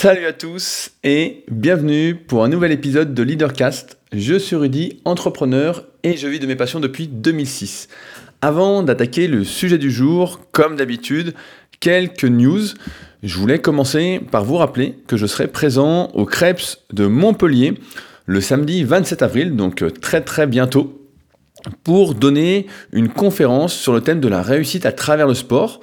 [0.00, 3.98] Salut à tous et bienvenue pour un nouvel épisode de Leadercast.
[4.12, 7.88] Je suis Rudy, entrepreneur et je vis de mes passions depuis 2006.
[8.40, 11.34] Avant d'attaquer le sujet du jour, comme d'habitude,
[11.80, 12.62] quelques news.
[13.24, 17.74] Je voulais commencer par vous rappeler que je serai présent au Crêpes de Montpellier
[18.24, 21.08] le samedi 27 avril, donc très très bientôt,
[21.82, 25.80] pour donner une conférence sur le thème de la réussite à travers le sport.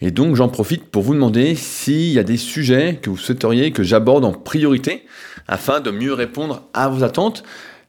[0.00, 3.72] Et donc j'en profite pour vous demander s'il y a des sujets que vous souhaiteriez
[3.72, 5.04] que j'aborde en priorité
[5.48, 7.42] afin de mieux répondre à vos attentes.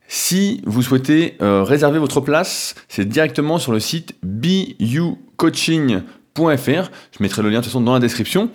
[0.08, 6.02] Si vous souhaitez euh, réserver votre place, c'est directement sur le site bucoaching.fr.
[6.36, 8.50] Je mettrai le lien de toute façon dans la description.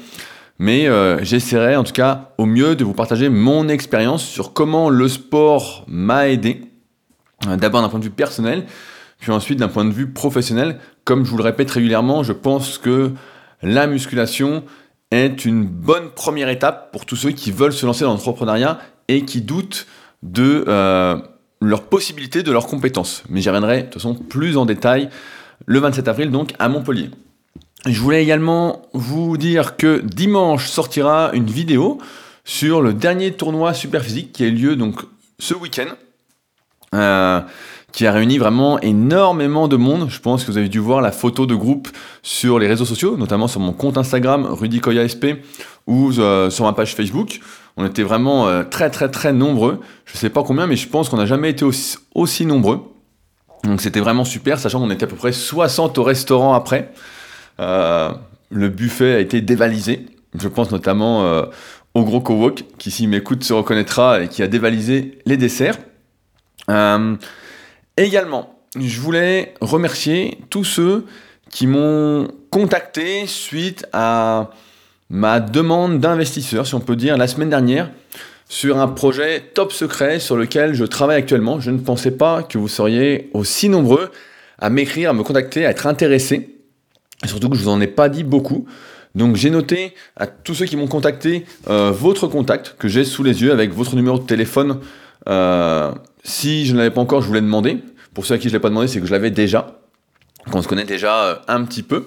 [0.58, 4.88] Mais euh, j'essaierai en tout cas au mieux de vous partager mon expérience sur comment
[4.88, 6.62] le sport m'a aidé.
[7.46, 8.64] Euh, d'abord d'un point de vue personnel,
[9.18, 10.78] puis ensuite d'un point de vue professionnel.
[11.04, 13.12] Comme je vous le répète régulièrement, je pense que
[13.64, 14.62] la musculation
[15.10, 18.78] est une bonne première étape pour tous ceux qui veulent se lancer dans l'entrepreneuriat
[19.08, 19.86] et qui doutent
[20.22, 21.16] de euh,
[21.60, 23.22] leurs possibilités, de leurs compétences.
[23.28, 25.08] Mais j'y reviendrai de toute façon plus en détail
[25.66, 27.10] le 27 avril donc à Montpellier.
[27.86, 31.98] Je voulais également vous dire que dimanche sortira une vidéo
[32.44, 35.00] sur le dernier tournoi super physique qui a eu lieu donc
[35.38, 35.88] ce week-end.
[36.94, 37.40] Euh,
[37.94, 40.10] qui a réuni vraiment énormément de monde.
[40.10, 41.88] Je pense que vous avez dû voir la photo de groupe
[42.24, 45.38] sur les réseaux sociaux, notamment sur mon compte Instagram, Rudy SP,
[45.86, 47.38] ou euh, sur ma page Facebook.
[47.76, 49.80] On était vraiment euh, très très très nombreux.
[50.06, 51.64] Je sais pas combien, mais je pense qu'on n'a jamais été
[52.14, 52.80] aussi, nombreux.
[53.62, 56.92] Donc c'était vraiment super, sachant qu'on était à peu près 60 au restaurant après.
[57.60, 58.10] Euh,
[58.50, 60.06] le buffet a été dévalisé.
[60.36, 61.44] Je pense notamment
[61.94, 65.78] au gros co-walk, qui s'il m'écoute se reconnaîtra et qui a dévalisé les desserts.
[67.96, 71.04] Également, je voulais remercier tous ceux
[71.48, 74.50] qui m'ont contacté suite à
[75.10, 77.90] ma demande d'investisseur, si on peut dire, la semaine dernière,
[78.48, 81.60] sur un projet top secret sur lequel je travaille actuellement.
[81.60, 84.10] Je ne pensais pas que vous seriez aussi nombreux
[84.58, 86.50] à m'écrire, à me contacter, à être intéressés.
[87.24, 88.66] surtout que je vous en ai pas dit beaucoup.
[89.14, 93.22] Donc j'ai noté à tous ceux qui m'ont contacté euh, votre contact que j'ai sous
[93.22, 94.80] les yeux avec votre numéro de téléphone.
[95.28, 95.92] Euh,
[96.24, 97.78] si je ne l'avais pas encore, je voulais demander.
[98.14, 99.80] Pour ceux à qui je ne l'ai pas demandé, c'est que je l'avais déjà,
[100.50, 102.06] qu'on se connaît déjà euh, un petit peu.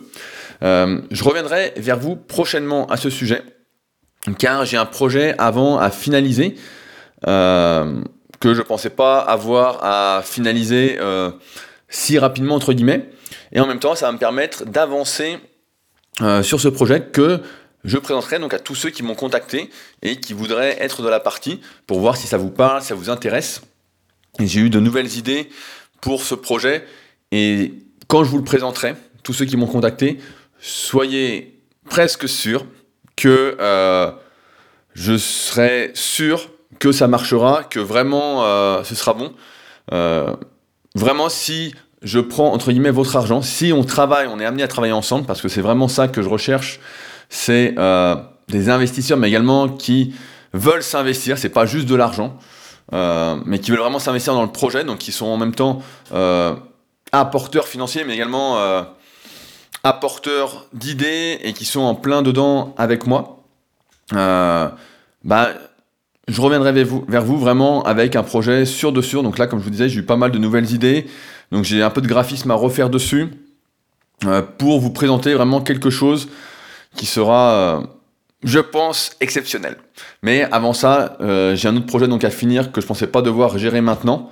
[0.64, 3.44] Euh, je reviendrai vers vous prochainement à ce sujet,
[4.40, 6.56] car j'ai un projet avant à finaliser,
[7.28, 8.02] euh,
[8.40, 11.00] que je ne pensais pas avoir à finaliser
[11.90, 13.10] si rapidement, entre guillemets.
[13.52, 15.40] Et en même temps, ça va me permettre d'avancer
[16.44, 17.42] sur ce projet que
[17.84, 19.70] je présenterai donc à tous ceux qui m'ont contacté
[20.02, 22.96] et qui voudraient être de la partie pour voir si ça vous parle, si ça
[22.96, 23.62] vous intéresse.
[24.40, 25.50] J'ai eu de nouvelles idées
[26.08, 26.86] pour ce projet
[27.34, 27.74] et
[28.08, 30.20] quand je vous le présenterai, tous ceux qui m'ont contacté,
[30.58, 31.60] soyez
[31.90, 32.66] presque sûrs
[33.18, 34.10] que euh,
[34.94, 39.34] je serai sûr que ça marchera, que vraiment euh, ce sera bon.
[39.92, 40.34] Euh,
[40.96, 44.70] vraiment, si je prends entre guillemets votre argent, si on travaille, on est amené à
[44.70, 46.80] travailler ensemble, parce que c'est vraiment ça que je recherche,
[47.28, 47.76] c'est
[48.48, 50.16] des investisseurs, mais également qui
[50.54, 52.40] veulent s'investir, c'est pas juste de l'argent.
[52.94, 55.82] Euh, mais qui veulent vraiment s'investir dans le projet, donc qui sont en même temps
[56.14, 56.56] euh,
[57.12, 58.82] apporteurs financiers, mais également euh,
[59.84, 63.44] apporteurs d'idées et qui sont en plein dedans avec moi.
[64.12, 65.50] bah,
[66.30, 69.24] je reviendrai vers vous, vraiment avec un projet sûr de sûr.
[69.24, 71.08] Donc là, comme je vous disais, j'ai eu pas mal de nouvelles idées.
[71.52, 73.30] Donc j'ai un peu de graphisme à refaire dessus
[74.58, 76.28] pour vous présenter vraiment quelque chose
[76.96, 77.84] qui sera
[78.44, 79.78] je pense, exceptionnel.
[80.22, 83.22] Mais avant ça, euh, j'ai un autre projet donc à finir que je pensais pas
[83.22, 84.32] devoir gérer maintenant,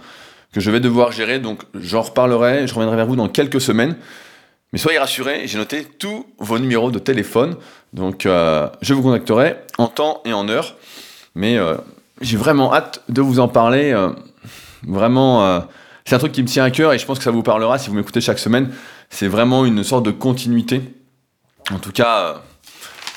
[0.54, 3.96] que je vais devoir gérer, donc j'en reparlerai, je reviendrai vers vous dans quelques semaines.
[4.74, 7.56] Mais soyez rassurés, j'ai noté tous vos numéros de téléphone,
[7.94, 10.76] donc euh, je vous contacterai en temps et en heure.
[11.34, 11.76] Mais euh,
[12.22, 13.94] j'ai vraiment hâte de vous en parler.
[14.84, 15.66] vraiment,
[16.06, 17.78] c'est un truc qui me tient à cœur et je pense que ça vous parlera
[17.78, 18.72] si vous m'écoutez chaque semaine.
[19.10, 20.82] C'est vraiment une sorte de continuité.
[21.72, 22.42] En tout cas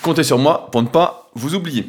[0.09, 1.85] Comptez sur moi pour ne pas vous oublier.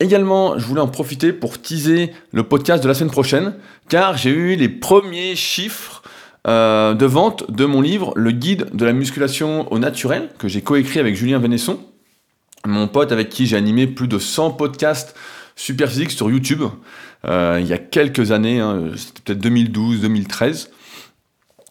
[0.00, 3.54] Également, je voulais en profiter pour teaser le podcast de la semaine prochaine,
[3.88, 6.02] car j'ai eu les premiers chiffres
[6.48, 10.62] euh, de vente de mon livre, Le guide de la musculation au naturel, que j'ai
[10.62, 11.78] coécrit avec Julien Vénesson,
[12.66, 15.14] mon pote avec qui j'ai animé plus de 100 podcasts
[15.54, 16.64] super physiques sur YouTube,
[17.24, 20.70] euh, il y a quelques années, hein, c'était peut-être 2012-2013.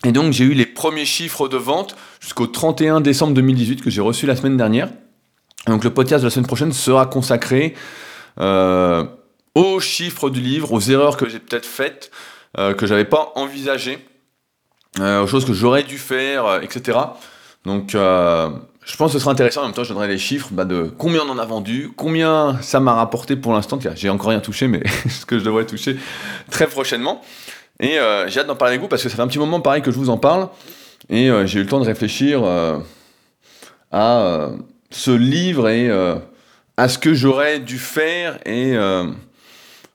[0.06, 4.00] Et donc j'ai eu les premiers chiffres de vente jusqu'au 31 décembre 2018 que j'ai
[4.00, 4.88] reçu la semaine dernière.
[5.68, 7.76] Donc le podcast de la semaine prochaine sera consacré
[8.40, 9.06] euh,
[9.54, 12.12] aux chiffres du livre, aux erreurs que j'ai peut-être faites,
[12.58, 14.00] euh, que j'avais pas envisagées,
[15.00, 16.98] euh, aux choses que j'aurais dû faire, etc.
[17.66, 19.62] Donc je pense que ce sera intéressant.
[19.62, 22.58] En même temps, je donnerai les chiffres bah, de combien on en a vendu, combien
[22.62, 23.78] ça m'a rapporté pour l'instant.
[23.96, 25.98] J'ai encore rien touché, mais ce que je devrais toucher
[26.50, 27.22] très prochainement.
[27.80, 27.98] Et
[28.28, 29.92] j'ai hâte d'en parler avec vous parce que ça fait un petit moment pareil que
[29.92, 30.48] je vous en parle.
[31.10, 32.42] Et j'ai eu le temps de réfléchir
[33.92, 34.52] à
[34.98, 35.90] ce livre et
[36.78, 38.76] à ce que j'aurais dû faire et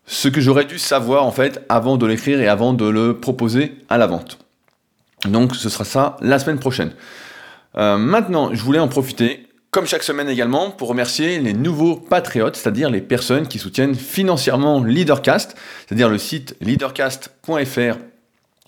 [0.07, 3.75] ce que j'aurais dû savoir en fait avant de l'écrire et avant de le proposer
[3.89, 4.39] à la vente.
[5.27, 6.93] Donc ce sera ça la semaine prochaine.
[7.77, 12.57] Euh, maintenant, je voulais en profiter, comme chaque semaine également, pour remercier les nouveaux patriotes,
[12.57, 15.57] c'est-à-dire les personnes qui soutiennent financièrement Leadercast,
[15.87, 17.97] c'est-à-dire le site leadercast.fr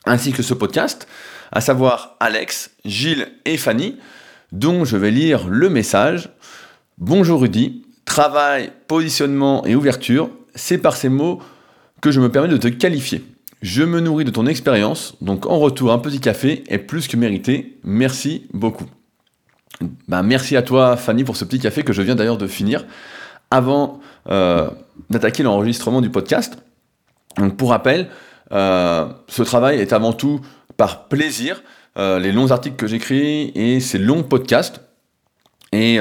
[0.06, 1.08] ainsi que ce podcast,
[1.52, 3.98] à savoir Alex, Gilles et Fanny,
[4.54, 6.30] dont je vais lire le message.
[6.98, 11.40] Bonjour Rudy, travail, positionnement et ouverture, c'est par ces mots
[12.00, 13.24] que je me permets de te qualifier.
[13.62, 17.16] Je me nourris de ton expérience, donc en retour un petit café est plus que
[17.16, 17.80] mérité.
[17.82, 18.86] Merci beaucoup.
[20.06, 22.86] Ben, merci à toi Fanny pour ce petit café que je viens d'ailleurs de finir
[23.50, 23.98] avant
[24.30, 24.70] euh,
[25.10, 26.58] d'attaquer l'enregistrement du podcast.
[27.38, 28.08] Donc pour rappel,
[28.52, 30.40] euh, ce travail est avant tout
[30.76, 31.60] par plaisir.
[31.96, 34.81] Euh, les longs articles que j'écris et ces longs podcasts.
[35.73, 35.99] Et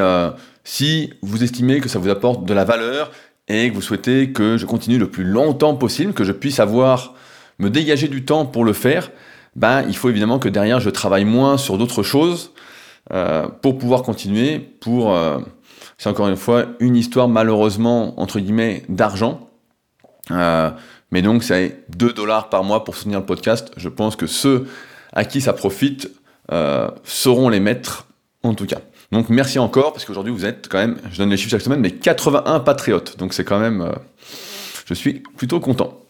[0.63, 3.09] si vous estimez que ça vous apporte de la valeur
[3.47, 7.15] et que vous souhaitez que je continue le plus longtemps possible, que je puisse avoir
[7.57, 9.09] me dégager du temps pour le faire,
[9.55, 12.51] ben, il faut évidemment que derrière je travaille moins sur d'autres choses
[13.11, 15.39] euh, pour pouvoir continuer, pour, euh,
[15.97, 19.49] c'est encore une fois une histoire malheureusement, entre guillemets, d'argent.
[20.31, 20.71] Euh,
[21.11, 23.71] mais donc c'est 2 dollars par mois pour soutenir le podcast.
[23.77, 24.67] Je pense que ceux
[25.13, 26.11] à qui ça profite
[27.03, 28.07] sauront les mettre
[28.43, 28.79] en tout cas.
[29.11, 31.79] Donc merci encore, parce qu'aujourd'hui vous êtes quand même, je donne les chiffres chaque semaine,
[31.79, 33.17] mais 81 patriotes.
[33.17, 33.87] Donc c'est quand même,
[34.85, 36.03] je suis plutôt content.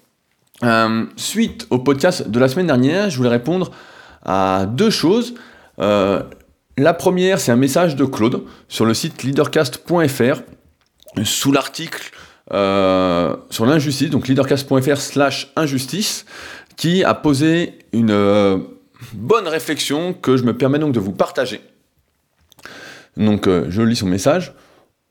[0.64, 3.72] Euh, suite au podcast de la semaine dernière, je voulais répondre
[4.24, 5.34] à deux choses.
[5.80, 6.22] Euh,
[6.78, 10.42] la première, c'est un message de Claude sur le site leadercast.fr
[11.24, 12.12] sous l'article
[12.54, 16.26] euh, sur l'injustice, donc leadercast.fr slash injustice,
[16.76, 18.64] qui a posé une
[19.14, 21.62] bonne réflexion que je me permets donc de vous partager.
[23.18, 24.54] Donc je lis son message.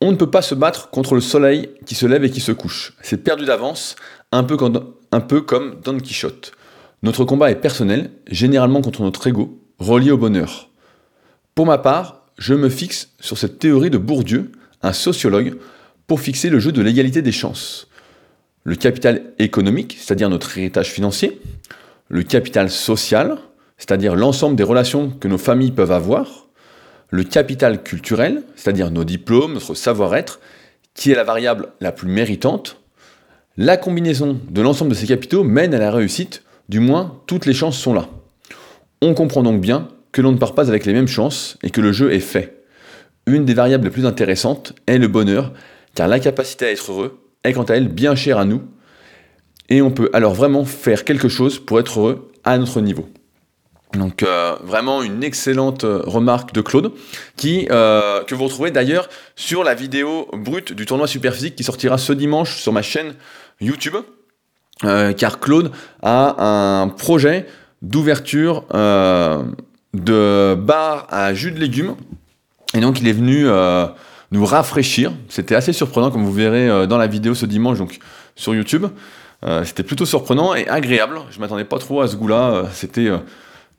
[0.00, 2.50] On ne peut pas se battre contre le soleil qui se lève et qui se
[2.50, 2.94] couche.
[3.02, 3.94] C'est perdu d'avance,
[4.32, 6.52] un peu, comme, un peu comme Don Quichotte.
[7.04, 10.70] Notre combat est personnel, généralement contre notre ego, relié au bonheur.
[11.54, 14.50] Pour ma part, je me fixe sur cette théorie de Bourdieu,
[14.82, 15.58] un sociologue,
[16.06, 17.88] pour fixer le jeu de l'égalité des chances.
[18.64, 21.40] Le capital économique, c'est-à-dire notre héritage financier,
[22.08, 23.38] le capital social,
[23.82, 26.46] c'est-à-dire l'ensemble des relations que nos familles peuvent avoir,
[27.10, 30.38] le capital culturel, c'est-à-dire nos diplômes, notre savoir-être,
[30.94, 32.80] qui est la variable la plus méritante.
[33.56, 37.54] La combinaison de l'ensemble de ces capitaux mène à la réussite, du moins toutes les
[37.54, 38.08] chances sont là.
[39.00, 41.80] On comprend donc bien que l'on ne part pas avec les mêmes chances et que
[41.80, 42.62] le jeu est fait.
[43.26, 45.52] Une des variables les plus intéressantes est le bonheur,
[45.96, 48.62] car la capacité à être heureux est quant à elle bien chère à nous,
[49.68, 53.08] et on peut alors vraiment faire quelque chose pour être heureux à notre niveau.
[53.94, 56.92] Donc euh, vraiment une excellente euh, remarque de Claude,
[57.36, 61.98] qui, euh, que vous retrouvez d'ailleurs sur la vidéo brute du tournoi Superphysique qui sortira
[61.98, 63.14] ce dimanche sur ma chaîne
[63.60, 63.96] YouTube,
[64.80, 65.70] car Claude
[66.02, 67.46] a un projet
[67.82, 71.94] d'ouverture de bar à jus de légumes,
[72.74, 73.46] et donc il est venu
[74.32, 75.12] nous rafraîchir.
[75.28, 78.00] C'était assez surprenant, comme vous verrez dans la vidéo ce dimanche donc
[78.34, 78.86] sur YouTube.
[79.64, 81.20] C'était plutôt surprenant et agréable.
[81.30, 82.64] Je m'attendais pas trop à ce goût-là.
[82.72, 83.08] C'était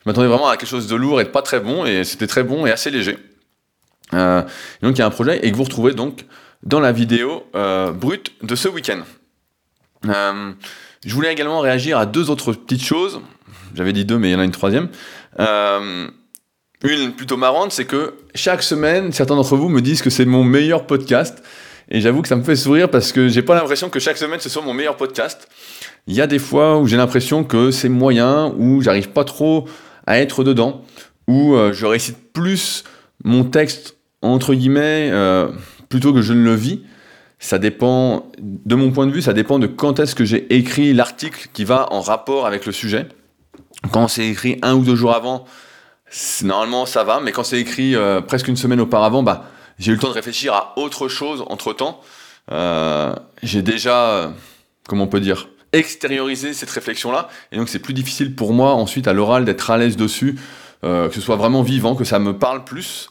[0.03, 2.27] je m'attendais vraiment à quelque chose de lourd et de pas très bon, et c'était
[2.27, 3.17] très bon et assez léger.
[4.13, 4.41] Euh,
[4.81, 6.25] donc il y a un projet et que vous retrouvez donc
[6.61, 9.01] dans la vidéo euh, brute de ce week-end.
[10.07, 10.51] Euh,
[11.05, 13.21] je voulais également réagir à deux autres petites choses.
[13.75, 14.89] J'avais dit deux, mais il y en a une troisième.
[15.39, 20.43] une plutôt marrante, c'est que chaque semaine, certains d'entre vous me disent que c'est mon
[20.43, 21.41] meilleur podcast.
[21.89, 24.39] Et j'avoue que ça me fait sourire parce que j'ai pas l'impression que chaque semaine
[24.39, 25.47] ce soit mon meilleur podcast.
[26.07, 29.65] Il y a des fois où j'ai l'impression que c'est moyen, où j'arrive pas trop
[30.05, 30.83] à être dedans,
[31.27, 32.83] où euh, je récite plus
[33.23, 35.49] mon texte, entre guillemets, euh,
[35.89, 36.81] plutôt que je ne le vis.
[37.39, 40.93] Ça dépend, de mon point de vue, ça dépend de quand est-ce que j'ai écrit
[40.93, 43.07] l'article qui va en rapport avec le sujet.
[43.91, 45.45] Quand c'est écrit un ou deux jours avant,
[46.43, 49.95] normalement ça va, mais quand c'est écrit euh, presque une semaine auparavant, bah, j'ai eu
[49.95, 51.99] le temps de réfléchir à autre chose entre temps.
[53.41, 54.33] j'ai déjà,
[54.87, 57.27] comment on peut dire, extérioriser cette réflexion-là.
[57.51, 60.35] Et donc c'est plus difficile pour moi ensuite à l'oral d'être à l'aise dessus,
[60.83, 63.09] euh, que ce soit vraiment vivant, que ça me parle plus.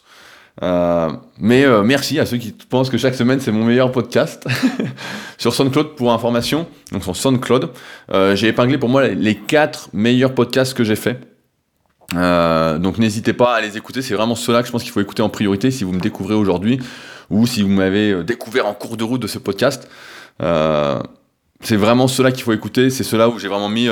[0.61, 4.47] Euh, mais euh, merci à ceux qui pensent que chaque semaine c'est mon meilleur podcast
[5.37, 6.65] sur SoundCloud pour information.
[6.91, 7.69] Donc sur SoundCloud,
[8.33, 11.19] j'ai épinglé pour moi les quatre meilleurs podcasts que j'ai fait.
[12.13, 15.21] donc n'hésitez pas à les écouter, c'est vraiment cela que je pense qu'il faut écouter
[15.21, 16.79] en priorité si vous me découvrez aujourd'hui
[17.29, 19.89] ou si vous m'avez découvert en cours de route de ce podcast.
[21.63, 23.87] C'est vraiment cela qu'il faut écouter, c'est cela où j'ai vraiment mis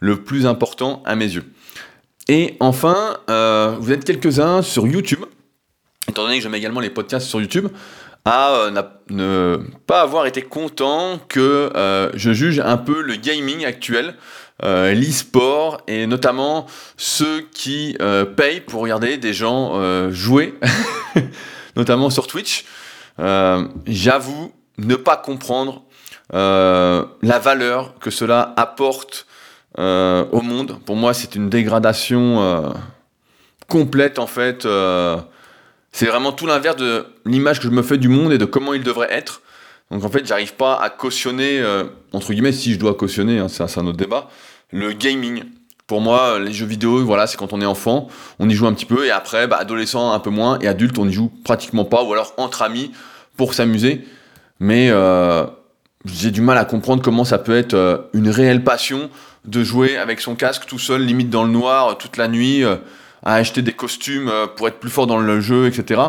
[0.00, 1.44] le plus important à mes yeux.
[2.28, 3.16] Et enfin,
[3.78, 5.24] vous êtes quelques-uns sur YouTube,
[6.08, 7.68] étant donné que je mets également les podcasts sur YouTube,
[8.24, 13.64] à euh, ne pas avoir été content que euh, je juge un peu le gaming
[13.64, 14.14] actuel,
[14.62, 16.66] euh, l'e-sport et notamment
[16.96, 17.96] ceux qui
[18.36, 20.54] payent pour regarder des gens jouer,
[21.76, 22.64] notamment sur Twitch.
[23.18, 25.82] J'avoue ne pas comprendre
[26.32, 29.26] la valeur que cela apporte
[29.78, 30.78] au monde.
[30.84, 32.72] Pour moi, c'est une dégradation
[33.68, 34.66] complète en fait
[35.94, 38.74] c'est vraiment tout l'inverse de l'image que je me fais du monde et de comment
[38.74, 39.42] il devrait être.
[39.92, 43.46] Donc en fait, j'arrive pas à cautionner, euh, entre guillemets, si je dois cautionner, hein,
[43.48, 44.28] c'est un autre débat,
[44.72, 45.44] le gaming.
[45.86, 48.08] Pour moi, les jeux vidéo, voilà, c'est quand on est enfant,
[48.40, 50.98] on y joue un petit peu, et après, bah, adolescent un peu moins, et adulte,
[50.98, 52.90] on y joue pratiquement pas, ou alors entre amis
[53.36, 54.04] pour s'amuser.
[54.58, 55.46] Mais euh,
[56.04, 59.10] j'ai du mal à comprendre comment ça peut être euh, une réelle passion
[59.44, 62.64] de jouer avec son casque tout seul, limite dans le noir, toute la nuit
[63.24, 66.00] à acheter des costumes euh, pour être plus fort dans le jeu, etc.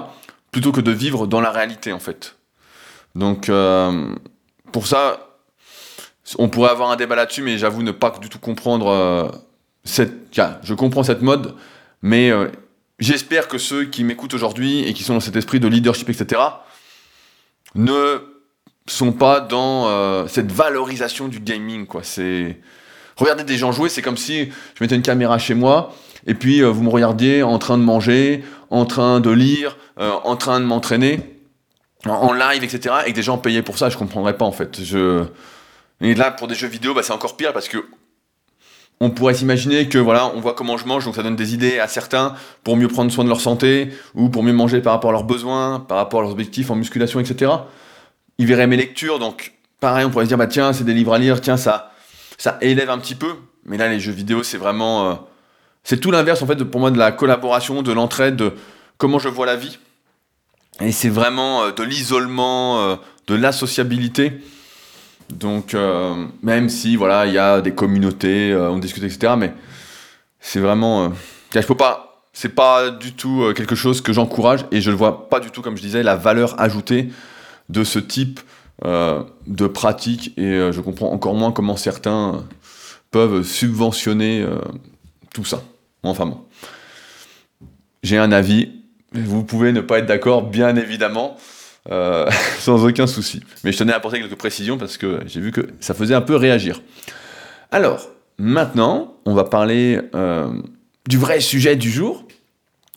[0.51, 2.35] Plutôt que de vivre dans la réalité, en fait.
[3.15, 4.13] Donc, euh,
[4.71, 5.29] pour ça,
[6.37, 9.29] on pourrait avoir un débat là-dessus, mais j'avoue ne pas du tout comprendre euh,
[9.83, 10.13] cette.
[10.63, 11.55] je comprends cette mode,
[12.01, 12.31] mais
[12.99, 16.41] j'espère que ceux qui m'écoutent aujourd'hui et qui sont dans cet esprit de leadership, etc.,
[17.75, 18.19] ne
[18.87, 22.01] sont pas dans cette valorisation du gaming, quoi.
[22.03, 22.59] C'est
[23.17, 25.93] regarder des gens jouer, c'est comme si je mettais une caméra chez moi
[26.27, 30.11] et puis euh, vous me regardiez en train de manger, en train de lire, euh,
[30.23, 31.19] en train de m'entraîner,
[32.07, 32.95] en, live, etc.
[33.05, 34.83] Et que des gens payaient pour ça, je comprendrais pas en fait.
[34.83, 35.23] Je...
[36.01, 37.85] Et là, pour des jeux vidéo, bah, c'est encore pire parce que
[39.01, 41.79] on pourrait s'imaginer que voilà, on voit comment je mange, donc ça donne des idées
[41.79, 45.09] à certains pour mieux prendre soin de leur santé ou pour mieux manger par rapport
[45.09, 47.51] à leurs besoins, par rapport à leurs objectifs en musculation, etc.
[48.37, 51.13] Ils verraient mes lectures, donc pareil, on pourrait se dire bah tiens, c'est des livres
[51.13, 51.91] à lire, tiens ça,
[52.37, 53.35] ça élève un petit peu.
[53.65, 55.15] Mais là, les jeux vidéo, c'est vraiment euh,
[55.83, 58.53] c'est tout l'inverse en fait pour moi de la collaboration, de l'entraide, de
[58.97, 59.79] comment je vois la vie.
[60.81, 62.95] Et c'est vraiment euh, de l'isolement, euh,
[63.27, 64.33] de l'associabilité.
[65.29, 65.75] Donc
[66.43, 69.33] même si voilà, il y a des communautés, on discute, etc.
[69.35, 69.53] Mais
[70.39, 71.11] c'est vraiment,
[71.51, 75.27] je peux pas, c'est pas du tout quelque chose que j'encourage et je ne vois
[75.27, 77.09] pas du tout, comme je disais, la valeur ajoutée
[77.69, 78.39] de ce type
[78.83, 82.43] de pratique et je comprends encore moins comment certains
[83.11, 84.45] peuvent subventionner
[85.33, 85.63] tout ça.
[86.03, 86.39] Enfin bon.
[88.05, 88.71] J'ai un avis.
[89.13, 91.37] Vous pouvez ne pas être d'accord, bien évidemment,
[91.91, 92.29] euh,
[92.59, 93.41] sans aucun souci.
[93.63, 96.21] Mais je tenais à apporter quelques précisions parce que j'ai vu que ça faisait un
[96.21, 96.81] peu réagir.
[97.71, 98.07] Alors,
[98.37, 100.53] maintenant, on va parler euh,
[101.07, 102.27] du vrai sujet du jour.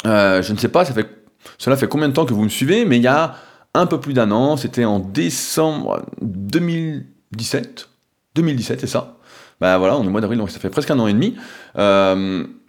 [0.05, 0.85] Euh, je ne sais pas,
[1.57, 3.35] cela fait combien de temps que vous me suivez, mais il y a
[3.75, 7.89] un peu plus d'un an, c'était en décembre 2017.
[8.35, 9.17] 2017, c'est ça.
[9.61, 11.37] Ben voilà, on est au mois d'avril, donc ça fait presque un an et demi.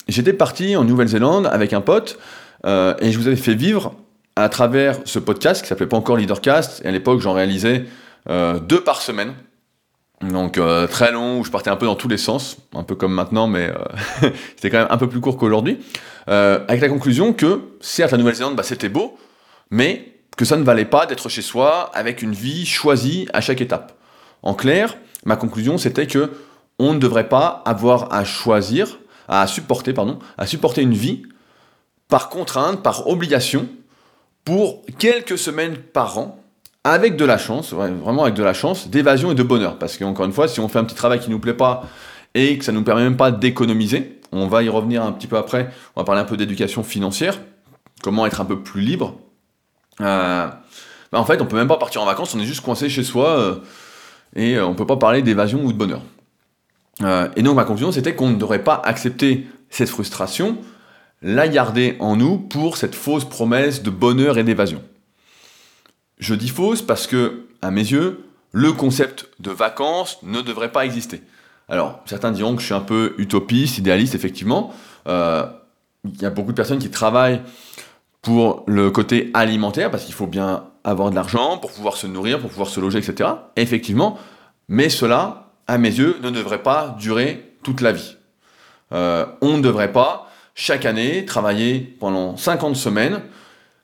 [0.10, 2.18] J'étais parti en Nouvelle-Zélande avec un pote
[2.66, 3.94] euh, et je vous avais fait vivre
[4.36, 6.82] à travers ce podcast qui s'appelait pas encore Leadercast.
[6.84, 7.86] Et à l'époque, j'en réalisais
[8.28, 9.34] euh, deux par semaine.
[10.22, 12.96] Donc euh, très long, où je partais un peu dans tous les sens, un peu
[12.96, 13.72] comme maintenant, mais
[14.56, 15.78] c'était quand même un peu plus court qu'aujourd'hui.
[16.26, 19.16] avec la conclusion que, certes, la Nouvelle-Zélande, bah, c'était beau,
[19.70, 23.60] mais que ça ne valait pas d'être chez soi avec une vie choisie à chaque
[23.60, 24.00] étape.
[24.42, 26.32] En clair, ma conclusion, c'était que
[26.80, 31.24] on ne devrait pas avoir à choisir à supporter, pardon, à supporter une vie
[32.08, 33.68] par contrainte, par obligation,
[34.46, 36.42] pour quelques semaines par an,
[36.86, 39.78] avec de la chance, vraiment avec de la chance, d'évasion et de bonheur.
[39.78, 41.84] Parce qu'encore une fois, si on fait un petit travail qui ne nous plaît pas
[42.34, 45.28] et que ça ne nous permet même pas d'économiser, on va y revenir un petit
[45.28, 47.42] peu après, on va parler un peu d'éducation financière,
[48.02, 49.20] comment être un peu plus libre.
[50.02, 50.48] Euh,
[51.12, 53.04] bah, en fait, on peut même pas partir en vacances, on est juste coincé chez
[53.04, 53.56] soi euh,
[54.36, 56.02] et euh, on peut pas parler d'évasion ou de bonheur.
[57.38, 60.58] Et donc ma conclusion, c'était qu'on ne devrait pas accepter cette frustration,
[61.22, 64.84] la garder en nous pour cette fausse promesse de bonheur et d'évasion.
[66.18, 70.84] Je dis fausse parce que, à mes yeux, le concept de vacances ne devrait pas
[70.84, 71.22] exister.
[71.70, 74.74] Alors, certains diront que je suis un peu utopiste, idéaliste, effectivement.
[75.08, 77.42] Il y a beaucoup de personnes qui travaillent
[78.22, 82.40] pour le côté alimentaire, parce qu'il faut bien avoir de l'argent pour pouvoir se nourrir,
[82.40, 83.30] pour pouvoir se loger, etc.
[83.56, 84.18] effectivement,
[84.68, 88.18] mais cela à mes yeux, ne devrait pas durer toute la vie.
[88.92, 93.22] Euh, on ne devrait pas, chaque année, travailler pendant 50 semaines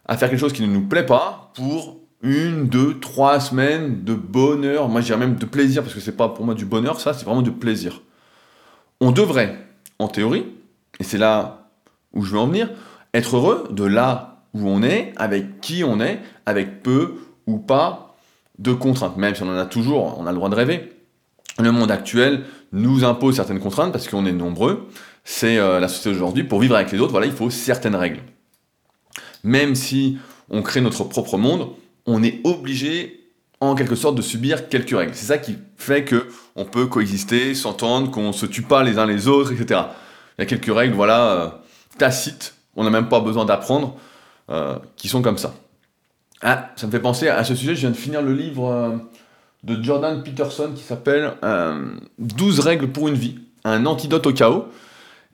[0.07, 4.15] à faire quelque chose qui ne nous plaît pas pour une, deux, trois semaines de
[4.15, 6.99] bonheur, moi je dirais même de plaisir, parce que c'est pas pour moi du bonheur,
[6.99, 8.01] ça, c'est vraiment du plaisir.
[8.99, 9.55] On devrait,
[9.99, 10.47] en théorie,
[10.99, 11.67] et c'est là
[12.13, 12.69] où je veux en venir,
[13.15, 17.15] être heureux de là où on est, avec qui on est, avec peu
[17.47, 18.15] ou pas
[18.59, 20.91] de contraintes, même si on en a toujours, on a le droit de rêver.
[21.59, 22.43] Le monde actuel
[22.73, 24.89] nous impose certaines contraintes parce qu'on est nombreux.
[25.23, 26.43] C'est euh, la société d'aujourd'hui.
[26.43, 28.19] Pour vivre avec les autres, voilà, il faut certaines règles.
[29.43, 30.17] Même si
[30.49, 31.69] on crée notre propre monde,
[32.05, 33.21] on est obligé
[33.61, 35.15] en quelque sorte de subir quelques règles.
[35.15, 39.05] C'est ça qui fait que on peut coexister, s'entendre, qu'on se tue pas les uns
[39.05, 39.81] les autres, etc.
[40.37, 41.49] Il y a quelques règles, voilà, euh,
[41.97, 43.95] tacites, on n'a même pas besoin d'apprendre,
[44.49, 45.53] euh, qui sont comme ça.
[46.41, 48.89] Ah, ça me fait penser à ce sujet, je viens de finir le livre euh,
[49.63, 51.33] de Jordan Peterson qui s'appelle
[52.19, 54.65] 12 règles pour une vie, un antidote au chaos.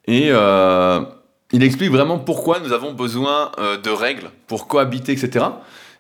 [0.08, 5.48] Et il explique vraiment pourquoi nous avons besoin de règles pour cohabiter, etc.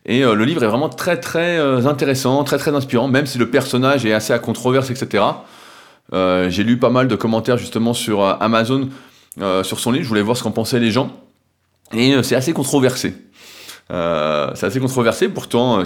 [0.06, 3.38] Et euh, le livre est vraiment très très euh, intéressant, très très inspirant, même si
[3.38, 5.24] le personnage est assez à controverse, etc.
[6.14, 8.90] Euh, j'ai lu pas mal de commentaires justement sur Amazon
[9.64, 11.10] sur son livre, je voulais voir ce qu'en pensaient les gens.
[11.94, 13.14] Et c'est assez controversé.
[13.90, 15.84] c'est assez controversé, pourtant,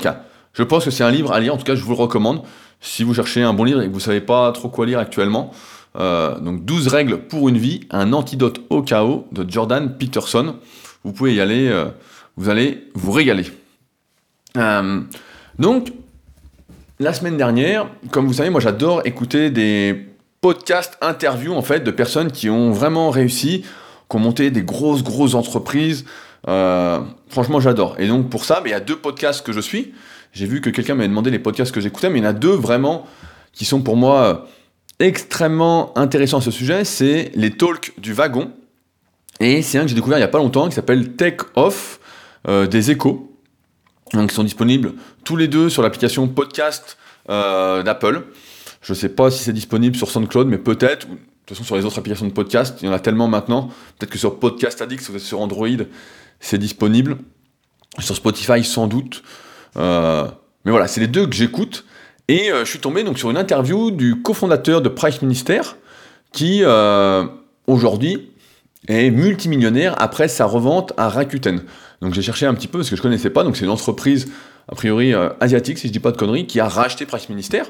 [0.53, 2.43] je pense que c'est un livre à lire, en tout cas je vous le recommande,
[2.79, 5.51] si vous cherchez un bon livre et que vous savez pas trop quoi lire actuellement.
[5.95, 10.55] donc 12 règles pour une vie, un antidote au chaos de Jordan Peterson.
[11.03, 11.71] Vous pouvez y aller,
[12.37, 13.45] vous allez vous régaler.
[14.57, 15.01] Euh,
[15.59, 15.91] donc,
[16.99, 20.07] la semaine dernière, comme vous savez, moi j'adore écouter des
[20.41, 23.65] podcasts, interviews en fait de personnes qui ont vraiment réussi,
[24.09, 26.05] qui ont monté des grosses, grosses entreprises.
[26.47, 27.95] Euh, franchement, j'adore.
[27.99, 29.93] Et donc pour ça, il y a deux podcasts que je suis.
[30.33, 32.33] J'ai vu que quelqu'un m'avait demandé les podcasts que j'écoutais, mais il y en a
[32.33, 33.07] deux vraiment
[33.53, 34.35] qui sont pour moi euh,
[34.99, 36.85] extrêmement intéressants à ce sujet.
[36.85, 38.51] C'est les talks du wagon.
[39.39, 41.99] Et c'est un que j'ai découvert il n'y a pas longtemps qui s'appelle Take Off
[42.47, 43.35] des échos.
[44.13, 44.93] Donc ils sont disponibles
[45.23, 46.97] tous les deux sur l'application podcast
[47.29, 48.23] euh, d'Apple.
[48.81, 51.07] Je ne sais pas si c'est disponible sur SoundCloud, mais peut-être.
[51.45, 53.69] De toute façon, sur les autres applications de podcast, il y en a tellement maintenant.
[53.99, 55.67] Peut-être que sur Podcast Addict, sur Android,
[56.39, 57.17] c'est disponible.
[57.99, 59.23] Sur Spotify, sans doute.
[59.77, 60.27] Euh,
[60.65, 61.85] mais voilà, c'est les deux que j'écoute.
[62.27, 65.61] Et euh, je suis tombé donc sur une interview du cofondateur de Price Minister,
[66.31, 66.63] qui
[67.67, 68.31] aujourd'hui
[68.87, 71.61] est multimillionnaire après sa revente à Rakuten.
[72.01, 73.43] Donc j'ai cherché un petit peu parce que je connaissais pas.
[73.43, 74.31] Donc c'est une entreprise
[74.67, 77.63] a priori euh, asiatique, si je dis pas de conneries, qui a racheté Price Minister.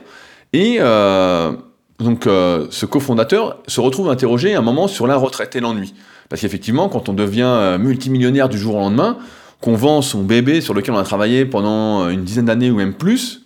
[0.54, 1.54] Et euh,
[2.00, 5.94] donc euh, ce cofondateur se retrouve interrogé à un moment sur la retraite et l'ennui.
[6.30, 9.18] Parce qu'effectivement, quand on devient multimillionnaire du jour au lendemain,
[9.62, 12.96] qu'on vend son bébé sur lequel on a travaillé pendant une dizaine d'années ou même
[12.96, 13.46] plus,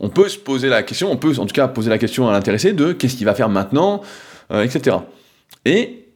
[0.00, 2.32] on peut se poser la question, on peut en tout cas poser la question à
[2.32, 4.00] l'intéressé de qu'est-ce qu'il va faire maintenant,
[4.50, 4.96] etc.
[5.64, 6.08] Et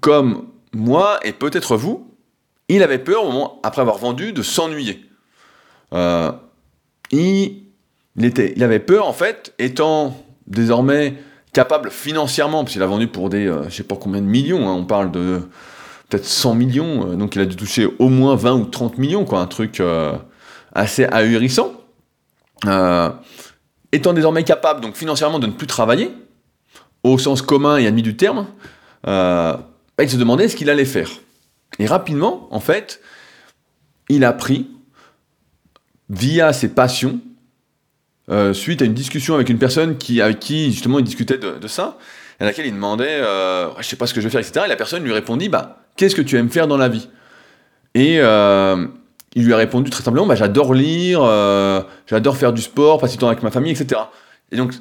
[0.00, 2.06] comme moi et peut-être vous,
[2.68, 5.04] il avait peur, au moment, après avoir vendu, de s'ennuyer.
[5.92, 6.32] Euh,
[7.10, 7.62] il,
[8.20, 11.14] était, il avait peur, en fait, étant désormais
[11.52, 14.26] capable financièrement, parce qu'il a vendu pour des, je euh, je sais pas combien de
[14.26, 15.40] millions, hein, on parle de
[16.08, 19.24] peut-être 100 millions, euh, donc il a dû toucher au moins 20 ou 30 millions,
[19.24, 19.82] quoi, un truc
[20.74, 21.72] assez ahurissant.
[23.92, 26.10] étant désormais capable, donc financièrement, de ne plus travailler,
[27.02, 28.46] au sens commun et admis du terme,
[29.06, 31.10] il se demandait ce qu'il allait faire.
[31.78, 33.00] Et rapidement, en fait,
[34.08, 34.70] il a pris,
[36.08, 37.20] via ses passions,
[38.30, 41.96] euh, suite à une discussion avec une personne avec qui justement il discutait de, ça,
[42.40, 44.66] à laquelle il demandait, euh, je sais pas ce que je vais faire, etc.
[44.66, 47.08] Et la personne lui répondit, bah, qu'est-ce que tu aimes faire dans la vie?
[47.94, 48.86] Et euh,
[49.34, 53.14] il lui a répondu très simplement, bah, j'adore lire, euh, j'adore faire du sport, passer
[53.14, 54.00] du temps avec ma famille, etc.
[54.52, 54.74] Et donc,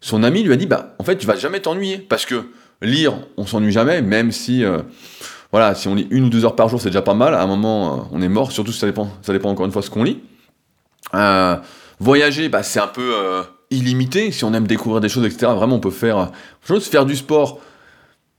[0.00, 2.46] son ami lui a dit, bah, en fait, tu vas jamais t'ennuyer, parce que
[2.82, 4.64] lire, on s'ennuie jamais, même si
[5.50, 7.34] voilà, si on lit une ou deux heures par jour, c'est déjà pas mal.
[7.34, 9.82] À un moment, on est mort, surtout si ça dépend, ça dépend encore une fois
[9.82, 10.20] ce qu'on lit.
[12.00, 14.32] Voyager, bah, c'est un peu euh, illimité.
[14.32, 16.30] Si on aime découvrir des choses, etc., vraiment, on peut faire
[16.66, 16.86] chose.
[16.86, 17.60] Faire du sport,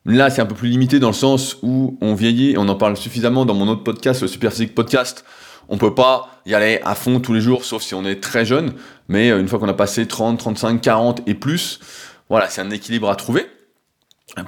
[0.06, 2.56] là, c'est un peu plus limité dans le sens où on vieillit.
[2.58, 5.26] On en parle suffisamment dans mon autre podcast, le Super Physique Podcast.
[5.68, 8.44] On peut pas y aller à fond tous les jours, sauf si on est très
[8.44, 8.74] jeune.
[9.08, 11.80] Mais une fois qu'on a passé 30, 35, 40 et plus,
[12.28, 13.46] voilà, c'est un équilibre à trouver.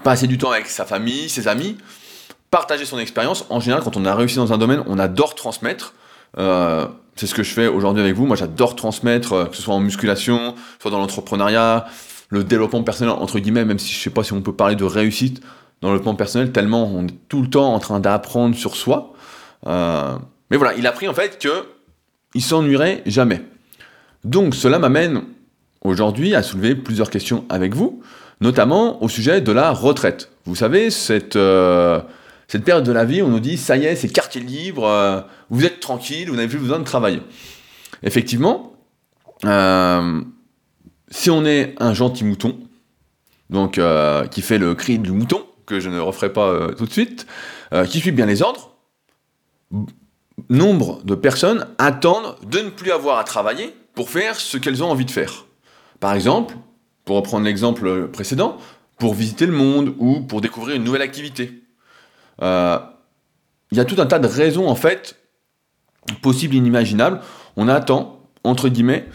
[0.03, 1.77] Passer du temps avec sa famille, ses amis
[2.51, 3.45] partager son expérience.
[3.49, 5.93] En général, quand on a réussi dans un domaine, on adore transmettre.
[6.37, 6.87] Euh,
[7.21, 8.25] c'est ce que je fais aujourd'hui avec vous.
[8.25, 11.85] Moi, j'adore transmettre, euh, que ce soit en musculation, soit dans l'entrepreneuriat,
[12.29, 14.85] le développement personnel, entre guillemets, même si je sais pas si on peut parler de
[14.85, 15.39] réussite
[15.81, 19.13] dans le développement personnel, tellement on est tout le temps en train d'apprendre sur soi.
[19.67, 20.15] Euh,
[20.49, 21.67] mais voilà, il a pris en fait que
[22.33, 23.43] il s'ennuierait jamais.
[24.23, 25.21] Donc, cela m'amène
[25.83, 28.01] aujourd'hui à soulever plusieurs questions avec vous,
[28.39, 30.31] notamment au sujet de la retraite.
[30.45, 31.37] Vous savez, cette
[32.51, 35.21] cette période de la vie, on nous dit, ça y est, c'est quartier libre, euh,
[35.49, 37.21] vous êtes tranquille, vous n'avez plus besoin de travailler.
[38.03, 38.73] Effectivement,
[39.45, 40.21] euh,
[41.09, 42.59] si on est un gentil mouton,
[43.49, 46.91] donc euh, qui fait le cri du mouton, que je ne referai pas tout de
[46.91, 47.25] suite,
[47.87, 48.75] qui suit bien les ordres,
[50.49, 54.91] nombre de personnes attendent de ne plus avoir à travailler pour faire ce qu'elles ont
[54.91, 55.45] envie de faire.
[56.01, 56.57] Par exemple,
[57.05, 58.57] pour reprendre l'exemple précédent,
[58.99, 61.61] pour visiter le monde ou pour découvrir une nouvelle activité.
[62.41, 62.79] Euh,
[63.71, 65.17] il y a tout un tas de raisons en fait
[66.21, 67.21] possibles, inimaginables.
[67.55, 69.07] On attend, entre guillemets,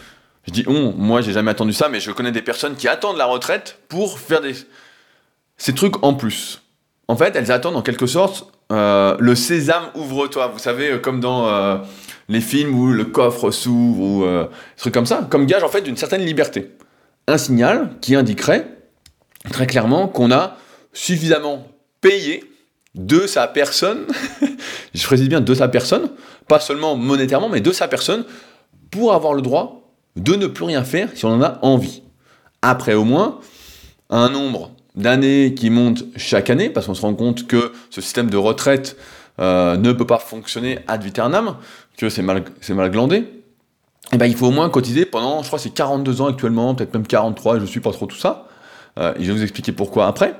[0.46, 3.16] je dis on, moi j'ai jamais attendu ça, mais je connais des personnes qui attendent
[3.16, 4.54] la retraite pour faire des...
[5.56, 6.62] ces trucs en plus.
[7.08, 10.48] En fait, elles attendent en quelque sorte euh, le sésame ouvre-toi.
[10.48, 11.78] Vous savez, euh, comme dans euh,
[12.28, 15.82] les films où le coffre s'ouvre ou des trucs comme ça, comme gage en fait
[15.82, 16.72] d'une certaine liberté.
[17.28, 18.68] Un signal qui indiquerait
[19.52, 20.56] très clairement qu'on a
[20.92, 21.66] suffisamment
[22.00, 22.44] payé
[22.96, 24.06] de sa personne,
[24.94, 26.10] je précise bien de sa personne,
[26.48, 28.24] pas seulement monétairement, mais de sa personne,
[28.90, 29.82] pour avoir le droit
[30.16, 32.02] de ne plus rien faire si on en a envie.
[32.62, 33.40] Après au moins
[34.08, 38.30] un nombre d'années qui monte chaque année, parce qu'on se rend compte que ce système
[38.30, 38.96] de retraite
[39.40, 41.56] euh, ne peut pas fonctionner ad viternam,
[41.98, 45.48] que c'est mal, mal glandé, et eh ben, il faut au moins cotiser pendant, je
[45.48, 48.46] crois c'est 42 ans actuellement, peut-être même 43, je ne suis pas trop tout ça,
[48.98, 50.34] euh, et je vais vous expliquer pourquoi après,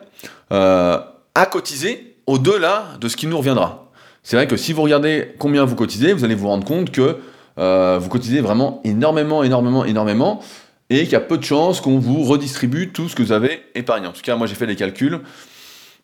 [0.53, 0.99] euh,
[1.35, 3.91] à cotiser au-delà de ce qui nous reviendra.
[4.23, 7.19] C'est vrai que si vous regardez combien vous cotisez, vous allez vous rendre compte que
[7.59, 10.43] euh, vous cotisez vraiment énormément, énormément, énormément,
[10.91, 13.63] et qu'il y a peu de chances qu'on vous redistribue tout ce que vous avez
[13.75, 14.09] épargné.
[14.09, 15.21] En tout cas, moi j'ai fait les calculs.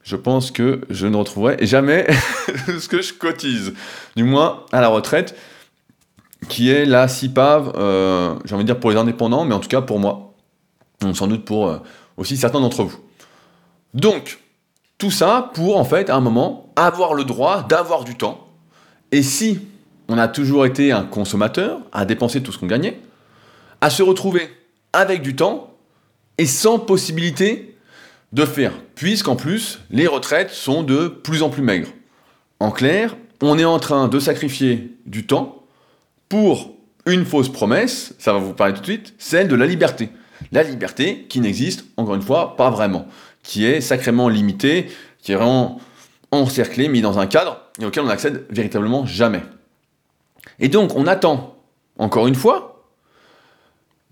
[0.03, 2.07] Je pense que je ne retrouverai jamais
[2.67, 3.75] ce que je cotise,
[4.17, 5.37] du moins à la retraite,
[6.49, 9.69] qui est la CIPAV, euh, j'ai envie de dire pour les indépendants, mais en tout
[9.69, 10.35] cas pour moi,
[11.13, 11.79] sans doute pour euh,
[12.17, 12.99] aussi certains d'entre vous.
[13.95, 14.42] Donc,
[15.03, 18.47] tout ça pour en fait à un moment avoir le droit d'avoir du temps.
[19.11, 19.59] Et si
[20.07, 23.01] on a toujours été un consommateur, à dépenser tout ce qu'on gagnait,
[23.81, 24.49] à se retrouver
[24.93, 25.75] avec du temps
[26.39, 27.77] et sans possibilité
[28.33, 31.91] de faire, puisqu'en plus, les retraites sont de plus en plus maigres.
[32.61, 35.65] En clair, on est en train de sacrifier du temps
[36.29, 40.11] pour une fausse promesse, ça va vous parler tout de suite, celle de la liberté.
[40.53, 43.09] La liberté qui n'existe, encore une fois, pas vraiment,
[43.43, 45.81] qui est sacrément limitée, qui est vraiment
[46.31, 49.43] encerclée, mise dans un cadre et auquel on n'accède véritablement jamais.
[50.59, 51.57] Et donc, on attend,
[51.99, 52.85] encore une fois,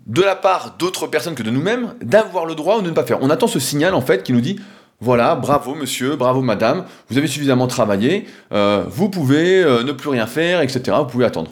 [0.07, 3.03] de la part d'autres personnes que de nous-mêmes, d'avoir le droit ou de ne pas
[3.03, 3.19] faire.
[3.21, 4.59] On attend ce signal, en fait, qui nous dit,
[4.99, 10.09] voilà, bravo monsieur, bravo madame, vous avez suffisamment travaillé, euh, vous pouvez euh, ne plus
[10.09, 10.97] rien faire, etc.
[10.99, 11.51] Vous pouvez attendre.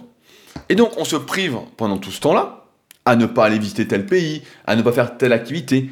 [0.69, 2.65] Et donc, on se prive pendant tout ce temps-là
[3.05, 5.89] à ne pas aller visiter tel pays, à ne pas faire telle activité,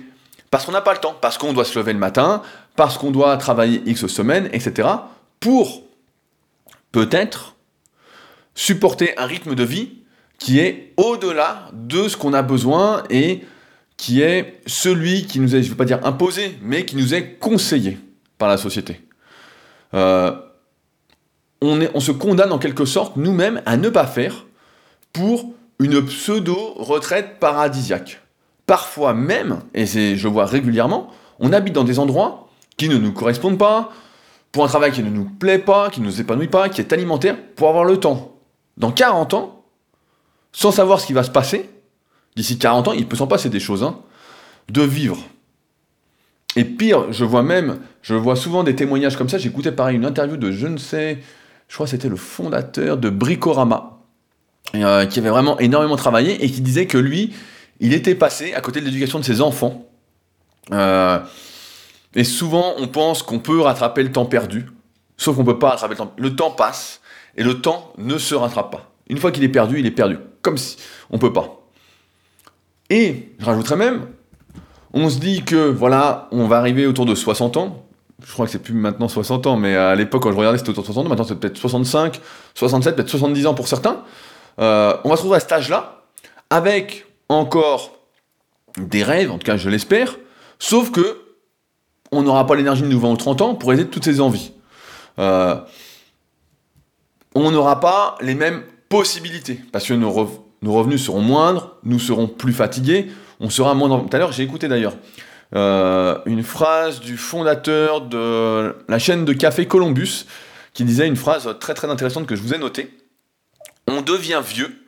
[0.51, 2.41] parce qu'on n'a pas le temps, parce qu'on doit se lever le matin,
[2.75, 4.87] parce qu'on doit travailler X semaines, etc.
[5.39, 5.83] pour
[6.91, 7.55] peut-être
[8.55, 9.89] supporter un rythme de vie
[10.39, 13.41] qui est au-delà de ce qu'on a besoin et
[13.97, 17.13] qui est celui qui nous est, je ne veux pas dire imposé, mais qui nous
[17.13, 17.97] est conseillé
[18.37, 19.01] par la société.
[19.93, 20.31] Euh,
[21.61, 24.45] on, se condamne en quelque sorte nous-mêmes à ne pas faire
[25.11, 28.21] pour une pseudo-retraite paradisiaque.
[28.67, 33.57] Parfois même, et je vois régulièrement, on habite dans des endroits qui ne nous correspondent
[33.57, 33.91] pas,
[34.51, 36.93] pour un travail qui ne nous plaît pas, qui ne nous épanouit pas, qui est
[36.93, 38.35] alimentaire, pour avoir le temps
[38.75, 39.63] dans 40 ans,
[40.51, 41.69] sans savoir ce qui va se passer,
[42.35, 43.99] d'ici 40 ans, il peut s'en passer des choses, hein,
[44.69, 45.17] de vivre.
[46.55, 50.05] Et pire, je vois même, je vois souvent des témoignages comme ça, j'écoutais pareil une
[50.05, 51.19] interview de je ne sais,
[51.67, 53.99] je crois que c'était le fondateur de Bricorama,
[54.75, 57.33] euh, qui avait vraiment énormément travaillé et qui disait que lui,
[57.79, 59.85] il était passé à côté de l'éducation de ses enfants.
[60.71, 61.19] Euh,
[62.15, 64.65] et souvent, on pense qu'on peut rattraper le temps perdu,
[65.17, 66.13] sauf qu'on ne peut pas rattraper le temps.
[66.17, 67.01] Le temps passe,
[67.37, 68.91] et le temps ne se rattrape pas.
[69.09, 70.17] Une fois qu'il est perdu, il est perdu.
[70.41, 70.77] Comme si
[71.09, 71.61] on peut pas.
[72.89, 74.07] Et je rajouterais même,
[74.93, 77.83] on se dit que voilà, on va arriver autour de 60 ans.
[78.25, 80.71] Je crois que c'est plus maintenant 60 ans, mais à l'époque quand je regardais c'était
[80.71, 81.09] autour de 60 ans.
[81.09, 82.19] Maintenant c'est peut-être 65,
[82.55, 84.03] 67, peut-être 70 ans pour certains.
[84.59, 86.01] Euh, on va se retrouver à cet âge-là
[86.49, 87.91] avec encore
[88.77, 90.17] des rêves, en tout cas je l'espère,
[90.59, 91.21] sauf que
[92.11, 94.51] on n'aura pas l'énergie de nous 20 ou 30 ans pour aider toutes ces envies.
[95.19, 95.57] Euh,
[97.35, 102.53] on n'aura pas les mêmes possibilités, parce que nos, revenus seront moindres, nous serons plus
[102.53, 103.07] fatigués,
[103.39, 103.89] on sera moins...
[103.99, 104.95] Tout à l'heure, j'ai écouté d'ailleurs
[105.55, 110.25] euh, une phrase du fondateur de la chaîne de café Columbus,
[110.73, 112.95] qui disait une phrase très très intéressante que je vous ai notée.
[113.87, 114.83] On devient vieux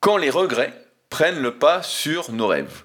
[0.00, 0.79] quand les regrets
[1.10, 2.84] prennent le pas sur nos rêves.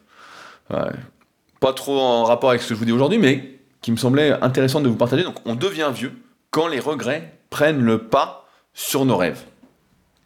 [0.70, 4.32] Pas trop en rapport avec ce que je vous dis aujourd'hui, mais qui me semblait
[4.42, 5.24] intéressant de vous partager.
[5.24, 6.12] Donc on devient vieux
[6.52, 9.44] quand les regrets prennent le pas sur nos rêves.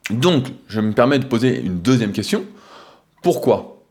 [0.10, 2.46] Donc, je me permets de poser une deuxième question.
[3.22, 3.84] Pourquoi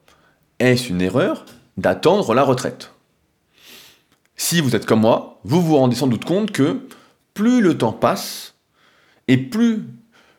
[0.59, 1.45] est-ce une erreur
[1.77, 2.93] d'attendre la retraite?
[4.35, 6.81] Si vous êtes comme moi, vous vous rendez sans doute compte que
[7.35, 8.55] plus le temps passe,
[9.29, 9.85] et plus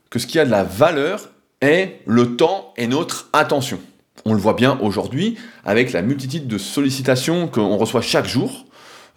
[0.09, 1.29] que ce qui a de la valeur
[1.61, 3.79] est le temps et notre attention.
[4.25, 8.65] On le voit bien aujourd'hui avec la multitude de sollicitations qu'on reçoit chaque jour,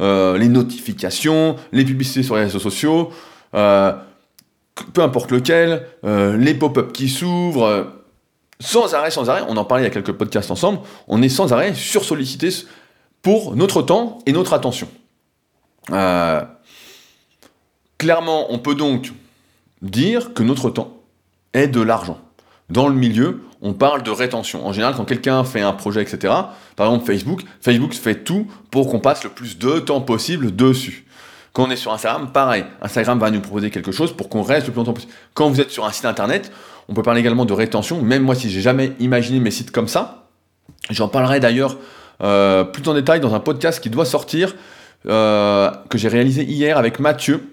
[0.00, 3.10] euh, les notifications, les publicités sur les réseaux sociaux,
[3.54, 3.92] euh,
[4.92, 7.92] peu importe lequel, euh, les pop-up qui s'ouvrent,
[8.60, 11.28] sans arrêt, sans arrêt, on en parlait il y a quelques podcasts ensemble, on est
[11.28, 12.48] sans arrêt sursollicité
[13.22, 14.88] pour notre temps et notre attention.
[17.98, 19.12] clairement, on peut donc
[19.80, 20.96] dire que notre temps
[21.52, 22.18] est de l'argent.
[22.70, 24.66] Dans le milieu, on parle de rétention.
[24.66, 26.32] En général, quand quelqu'un fait un projet, etc.,
[26.76, 31.06] par exemple Facebook, Facebook fait tout pour qu'on passe le plus de temps possible dessus.
[31.52, 32.64] Quand on est sur Instagram, pareil.
[32.80, 35.12] Instagram va nous proposer quelque chose pour qu'on reste le plus longtemps possible.
[35.34, 36.50] Quand vous êtes sur un site internet,
[36.88, 38.00] on peut parler également de rétention.
[38.00, 40.28] Même moi, si j'ai jamais imaginé mes sites comme ça,
[40.90, 41.76] j'en parlerai d'ailleurs
[42.22, 44.54] euh, plus en détail dans un podcast qui doit sortir,
[45.08, 47.51] euh, que j'ai réalisé hier avec Mathieu,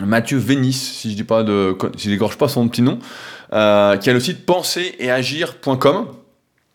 [0.00, 2.98] Mathieu Vénis, si je dis pas de, si pas son petit nom,
[3.52, 6.08] euh, qui a le site penser et agir.com,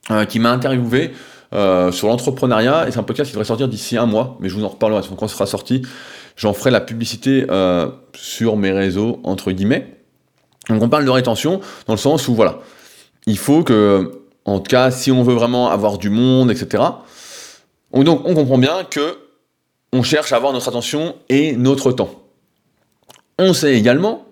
[0.10, 1.12] euh, qui m'a interviewé
[1.53, 4.55] euh, sur l'entrepreneuriat, et c'est un podcast qui devrait sortir d'ici un mois, mais je
[4.55, 5.84] vous en reparlerai, quand ce sera sorti,
[6.36, 7.45] j'en ferai la publicité
[8.15, 9.97] sur mes réseaux, entre guillemets.
[10.69, 12.60] Donc on parle de rétention, dans le sens où, voilà,
[13.27, 16.84] il faut que, en tout cas, si on veut vraiment avoir du monde, etc.,
[17.93, 19.17] donc on comprend bien que
[19.93, 22.20] on cherche à avoir notre attention et notre temps.
[23.43, 24.27] On sait également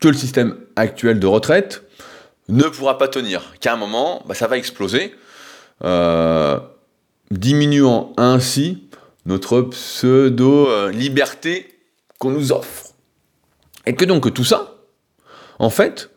[0.00, 1.82] que le système actuel de retraite
[2.48, 5.14] ne pourra pas tenir, qu'à un moment, bah, ça va exploser,
[5.84, 6.58] euh,
[7.30, 8.88] diminuant ainsi
[9.26, 11.78] notre pseudo-liberté
[12.18, 12.94] qu'on nous offre.
[13.84, 14.76] Et que donc tout ça,
[15.58, 16.08] en fait,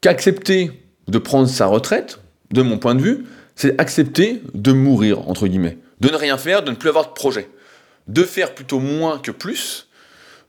[0.00, 2.20] qu'accepter de prendre sa retraite,
[2.52, 6.62] de mon point de vue, c'est accepter de mourir, entre guillemets, de ne rien faire,
[6.62, 7.50] de ne plus avoir de projet,
[8.08, 9.88] de faire plutôt moins que plus,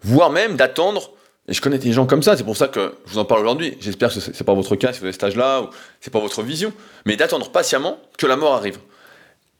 [0.02, 1.17] voire même d'attendre
[1.48, 3.42] et je connais des gens comme ça, c'est pour ça que je vous en parle
[3.42, 3.78] aujourd'hui.
[3.80, 5.68] J'espère que ce n'est pas votre cas si vous avez cet âge-là, ou
[6.02, 6.74] c'est pas votre vision,
[7.06, 8.80] mais d'attendre patiemment que la mort arrive.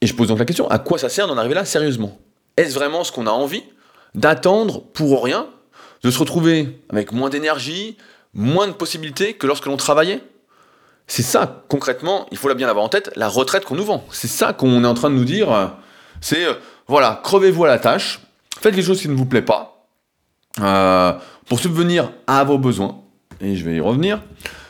[0.02, 2.18] Et je pose donc la question, à quoi ça sert d'en arriver là sérieusement?
[2.58, 3.62] Est-ce vraiment ce qu'on a envie
[4.14, 5.46] D'attendre pour rien?
[6.02, 7.96] De se retrouver avec moins d'énergie,
[8.34, 10.22] moins de possibilités que lorsque l'on travaillait?
[11.06, 14.04] C'est ça, concrètement, il faut bien avoir en tête, la retraite qu'on nous vend.
[14.12, 15.72] C'est ça qu'on est en train de nous dire.
[16.20, 16.54] C'est, euh,
[16.86, 18.20] voilà, crevez-vous à la tâche,
[18.60, 19.77] faites les choses qui ne vous plaisent pas,
[20.60, 21.12] euh,
[21.48, 22.98] pour subvenir à vos besoins,
[23.40, 24.20] et je vais y revenir,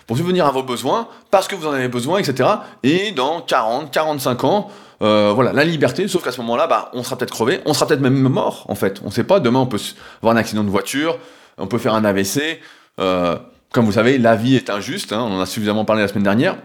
[0.07, 2.49] pour subvenir à vos besoins, parce que vous en avez besoin, etc.
[2.83, 4.71] Et dans 40, 45 ans,
[5.01, 7.87] euh, voilà, la liberté, sauf qu'à ce moment-là, bah, on sera peut-être crevé, on sera
[7.87, 9.01] peut-être même mort, en fait.
[9.03, 9.81] On ne sait pas, demain, on peut
[10.21, 11.19] avoir un accident de voiture,
[11.57, 12.61] on peut faire un AVC.
[12.99, 13.37] Euh,
[13.71, 16.25] comme vous savez, la vie est injuste, hein, on en a suffisamment parlé la semaine
[16.25, 16.57] dernière.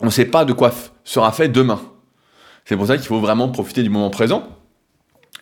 [0.00, 0.72] On ne sait pas de quoi
[1.04, 1.80] sera fait demain.
[2.64, 4.44] C'est pour ça qu'il faut vraiment profiter du moment présent.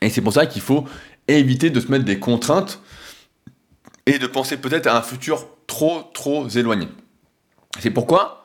[0.02, 0.84] Et c'est pour ça qu'il faut
[1.28, 2.80] éviter de se mettre des contraintes
[4.06, 6.88] et de penser peut-être à un futur trop, trop éloigné.
[7.78, 8.44] C'est pourquoi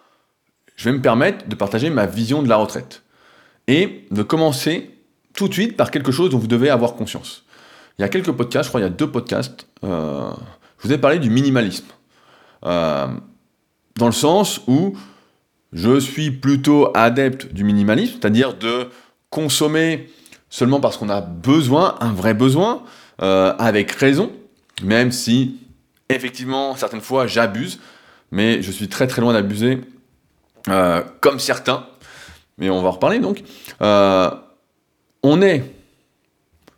[0.76, 3.04] je vais me permettre de partager ma vision de la retraite
[3.68, 4.92] et de commencer
[5.34, 7.44] tout de suite par quelque chose dont vous devez avoir conscience.
[7.98, 10.32] Il y a quelques podcasts, je crois il y a deux podcasts, euh,
[10.80, 11.86] je vous ai parlé du minimalisme.
[12.66, 13.08] Euh,
[13.98, 14.98] dans le sens où
[15.72, 18.90] je suis plutôt adepte du minimalisme, c'est-à-dire de
[19.30, 20.10] consommer
[20.50, 22.84] seulement parce qu'on a besoin, un vrai besoin,
[23.22, 24.32] euh, avec raison,
[24.84, 25.58] même si
[26.10, 27.80] effectivement certaines fois j'abuse,
[28.32, 29.82] mais je suis très très loin d'abuser,
[30.70, 31.88] euh, comme certains,
[32.58, 33.44] mais on va en reparler donc.
[33.82, 34.30] Euh,
[35.24, 35.64] on est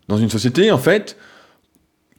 [0.08, 1.18] dans une société en fait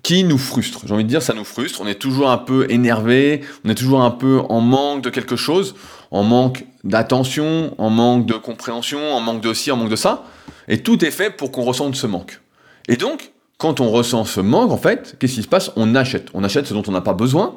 [0.03, 0.83] qui nous frustre.
[0.87, 1.81] J'ai envie de dire, ça nous frustre.
[1.81, 5.37] On est toujours un peu énervé, on est toujours un peu en manque de quelque
[5.37, 5.75] chose,
[6.11, 10.25] en manque d'attention, en manque de compréhension, en manque de ci, en manque de ça.
[10.69, 12.41] Et tout est fait pour qu'on ressente ce manque.
[12.88, 15.73] Et donc, quand on ressent ce manque, en fait, qu'est-ce qui se passe?
[15.75, 16.29] On achète.
[16.33, 17.57] On achète ce dont on n'a pas besoin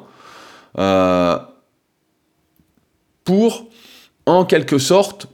[0.78, 1.38] euh,
[3.24, 3.68] pour,
[4.26, 5.28] en quelque sorte,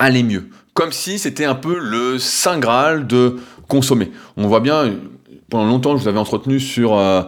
[0.00, 0.48] aller mieux.
[0.74, 3.36] Comme si c'était un peu le saint Graal de
[3.68, 4.10] consommer.
[4.36, 4.96] On voit bien,
[5.48, 7.22] pendant longtemps, je vous avais entretenu sur euh,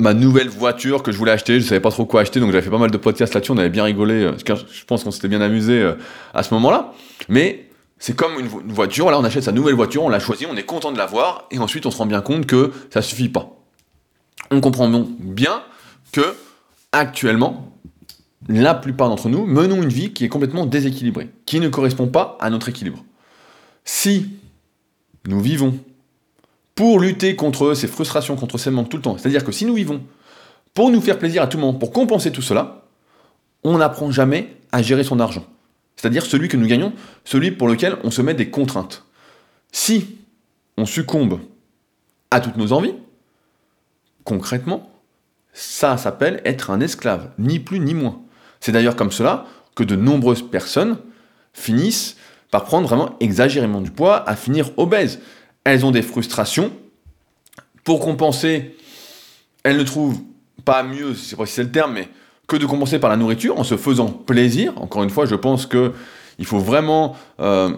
[0.00, 1.60] ma nouvelle voiture que je voulais acheter.
[1.60, 3.52] Je ne savais pas trop quoi acheter, donc j'avais fait pas mal de podcasts là-dessus.
[3.52, 4.24] On avait bien rigolé.
[4.24, 5.86] Euh, je pense qu'on s'était bien amusé
[6.32, 6.94] à ce moment-là.
[7.28, 7.68] Mais
[8.02, 10.64] c'est comme une, voiture, là on achète sa nouvelle voiture, on l'a choisie, on est
[10.64, 13.56] content de l'avoir, et ensuite on se rend bien compte que ça suffit pas.
[14.50, 15.62] On comprend bien
[16.10, 16.34] que
[16.90, 17.72] actuellement,
[18.48, 22.36] la plupart d'entre nous menons une vie qui est complètement déséquilibrée, qui ne correspond pas
[22.40, 23.04] à notre équilibre.
[23.84, 24.30] Si
[25.28, 25.78] nous vivons
[26.74, 29.74] pour lutter contre ces frustrations, contre ces manques tout le temps, c'est-à-dire que si nous
[29.74, 30.02] vivons
[30.74, 32.82] pour nous faire plaisir à tout moment, pour compenser tout cela,
[33.62, 35.44] on n'apprend jamais à gérer son argent.
[36.02, 36.92] C'est-à-dire celui que nous gagnons,
[37.24, 39.04] celui pour lequel on se met des contraintes.
[39.70, 40.18] Si
[40.76, 41.38] on succombe
[42.32, 42.96] à toutes nos envies,
[44.24, 44.90] concrètement,
[45.52, 48.20] ça s'appelle être un esclave, ni plus ni moins.
[48.58, 50.98] C'est d'ailleurs comme cela que de nombreuses personnes
[51.52, 52.16] finissent
[52.50, 55.20] par prendre vraiment exagérément du poids, à finir obèses.
[55.62, 56.72] Elles ont des frustrations.
[57.84, 58.76] Pour compenser,
[59.62, 60.18] elles ne trouvent
[60.64, 62.08] pas mieux, je sais pas si c'est le terme, mais
[62.52, 64.74] que de compenser par la nourriture en se faisant plaisir.
[64.76, 65.92] Encore une fois, je pense que
[66.38, 67.70] il faut vraiment euh,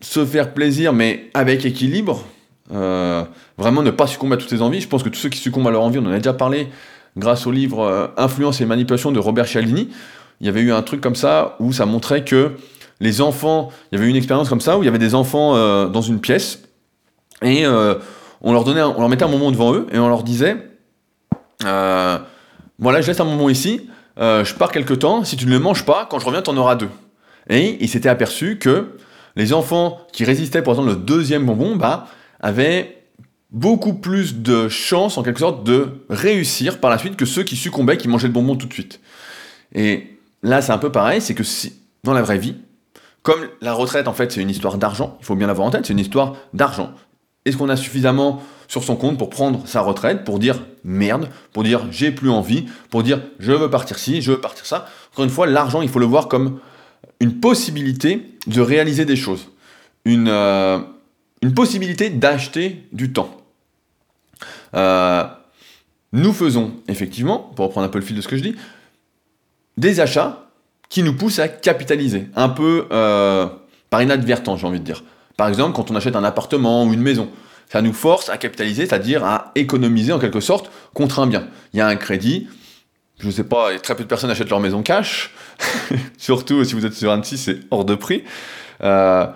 [0.00, 2.24] se faire plaisir, mais avec équilibre.
[2.72, 3.24] Euh,
[3.58, 4.80] vraiment ne pas succomber à toutes ses envies.
[4.80, 6.68] Je pense que tous ceux qui succombent à leur envie, on en a déjà parlé
[7.16, 9.90] grâce au livre euh, Influence et manipulation de Robert Cialdini.
[10.40, 12.52] Il y avait eu un truc comme ça où ça montrait que
[13.00, 15.14] les enfants, il y avait eu une expérience comme ça où il y avait des
[15.14, 15.52] enfants
[15.88, 16.62] dans une pièce
[17.42, 20.56] et on leur donnait, on leur mettait un moment devant eux et on leur disait,
[21.62, 25.84] voilà, je laisse un moment ici, je pars quelque temps, si tu ne le manges
[25.84, 26.90] pas, quand je reviens, tu en auras deux.
[27.48, 28.96] Et il s'était aperçu que
[29.36, 32.06] les enfants qui résistaient pour exemple le deuxième bonbon, bah,
[32.40, 32.96] avaient
[33.50, 37.56] beaucoup plus de chances en quelque sorte de réussir par la suite que ceux qui
[37.56, 39.00] succombaient, qui mangeaient le bonbon tout de suite.
[39.74, 42.56] Et là, c'est un peu pareil, c'est que si, dans la vraie vie,
[43.22, 45.86] comme la retraite, en fait, c'est une histoire d'argent, il faut bien l'avoir en tête,
[45.86, 46.92] c'est une histoire d'argent.
[47.44, 51.62] Est-ce qu'on a suffisamment sur son compte pour prendre sa retraite, pour dire merde, pour
[51.62, 55.24] dire j'ai plus envie, pour dire je veux partir ci, je veux partir ça Encore
[55.24, 56.58] une fois, l'argent, il faut le voir comme
[57.20, 59.48] une possibilité de réaliser des choses,
[60.04, 60.78] une, euh,
[61.54, 63.30] possibilité d'acheter du temps.
[64.74, 65.24] Euh,
[66.12, 68.56] nous faisons effectivement, pour reprendre un peu le fil de ce que je dis,
[69.76, 70.46] des achats
[70.88, 73.46] qui nous poussent à capitaliser, un peu euh,
[73.90, 75.04] par inadvertance, j'ai envie de dire.
[75.36, 77.28] Par exemple, quand on achète un appartement ou une maison,
[77.68, 81.48] ça nous force à capitaliser, c'est-à-dire à économiser en quelque sorte contre un bien.
[81.72, 82.48] Il y a un crédit,
[83.18, 85.34] je ne sais pas, très peu de personnes achètent leur maison cash,
[86.18, 88.24] surtout si vous êtes sur Annecy, c'est hors de prix.
[88.82, 89.26] Euh,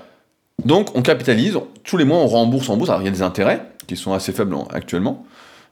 [0.65, 3.23] donc on capitalise, tous les mois on rembourse en bourse, alors il y a des
[3.23, 5.27] intérêts qui sont assez faibles actuellement,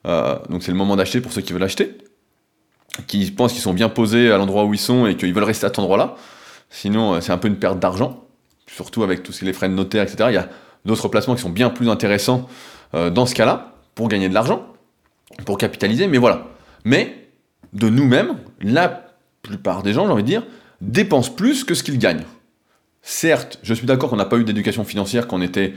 [0.07, 1.99] euh, donc c'est le moment d'acheter pour ceux qui veulent acheter,
[3.07, 5.67] qui pensent qu'ils sont bien posés à l'endroit où ils sont et qu'ils veulent rester
[5.67, 6.17] à cet endroit-là,
[6.71, 8.25] sinon euh, c'est un peu une perte d'argent,
[8.67, 10.49] surtout avec tous les frais de notaire, etc.
[10.85, 12.49] d'autres placements qui sont bien plus intéressants
[12.93, 14.67] dans ce cas-là, pour gagner de l'argent,
[15.45, 16.49] pour capitaliser, mais voilà.
[16.85, 17.29] Mais
[17.73, 19.07] de nous-mêmes, la
[19.43, 20.47] plupart des gens, j'ai envie de dire,
[20.81, 22.25] dépensent plus que ce qu'ils gagnent.
[23.03, 25.75] Certes, je suis d'accord qu'on n'a pas eu d'éducation financière quand on était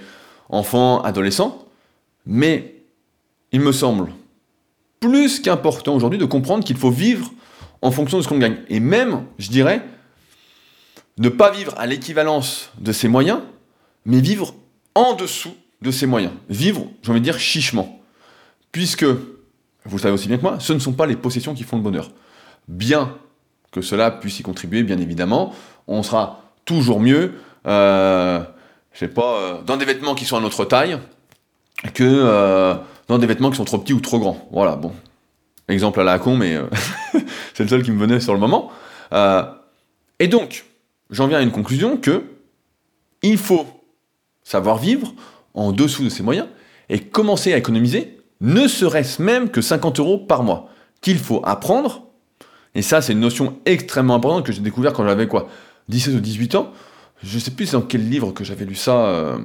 [0.49, 1.65] enfant, adolescent,
[2.25, 2.75] mais
[3.51, 4.11] il me semble
[4.99, 7.31] plus qu'important aujourd'hui de comprendre qu'il faut vivre
[7.81, 8.57] en fonction de ce qu'on gagne.
[8.69, 9.81] Et même, je dirais,
[11.17, 13.39] ne pas vivre à l'équivalence de ses moyens,
[14.05, 14.53] mais vivre
[14.95, 16.33] en dessous de ses moyens.
[16.49, 17.99] Vivre, j'ai envie de dire, chichement.
[18.71, 19.05] Puisque
[19.85, 21.77] vous le savez aussi bien que moi, ce ne sont pas les possessions qui font
[21.77, 22.11] le bonheur.
[22.67, 23.15] Bien
[23.71, 25.53] que cela puisse y contribuer, bien évidemment,
[25.87, 27.33] on sera toujours mieux,
[27.65, 28.41] euh,
[28.93, 30.99] je sais pas, euh, dans des vêtements qui sont à notre taille,
[31.93, 32.75] que euh,
[33.07, 34.47] dans des vêtements qui sont trop petits ou trop grands.
[34.51, 34.93] Voilà, bon.
[35.67, 36.57] Exemple à la con, mais
[37.53, 38.71] c'est le seul qui me venait sur le moment.
[40.19, 40.65] et donc,
[41.09, 42.23] j'en viens à une conclusion que
[43.23, 43.65] il faut
[44.43, 45.13] savoir vivre
[45.53, 46.47] en dessous de ses moyens
[46.89, 50.69] et commencer à économiser ne serait-ce même que 50 euros par mois,
[51.01, 52.07] qu'il faut apprendre.
[52.75, 55.47] Et ça, c'est une notion extrêmement importante que j'ai découvert quand j'avais quoi
[55.89, 56.73] 17 ou 18 ans.
[57.23, 59.37] Je sais plus dans quel livre que j'avais lu ça, euh,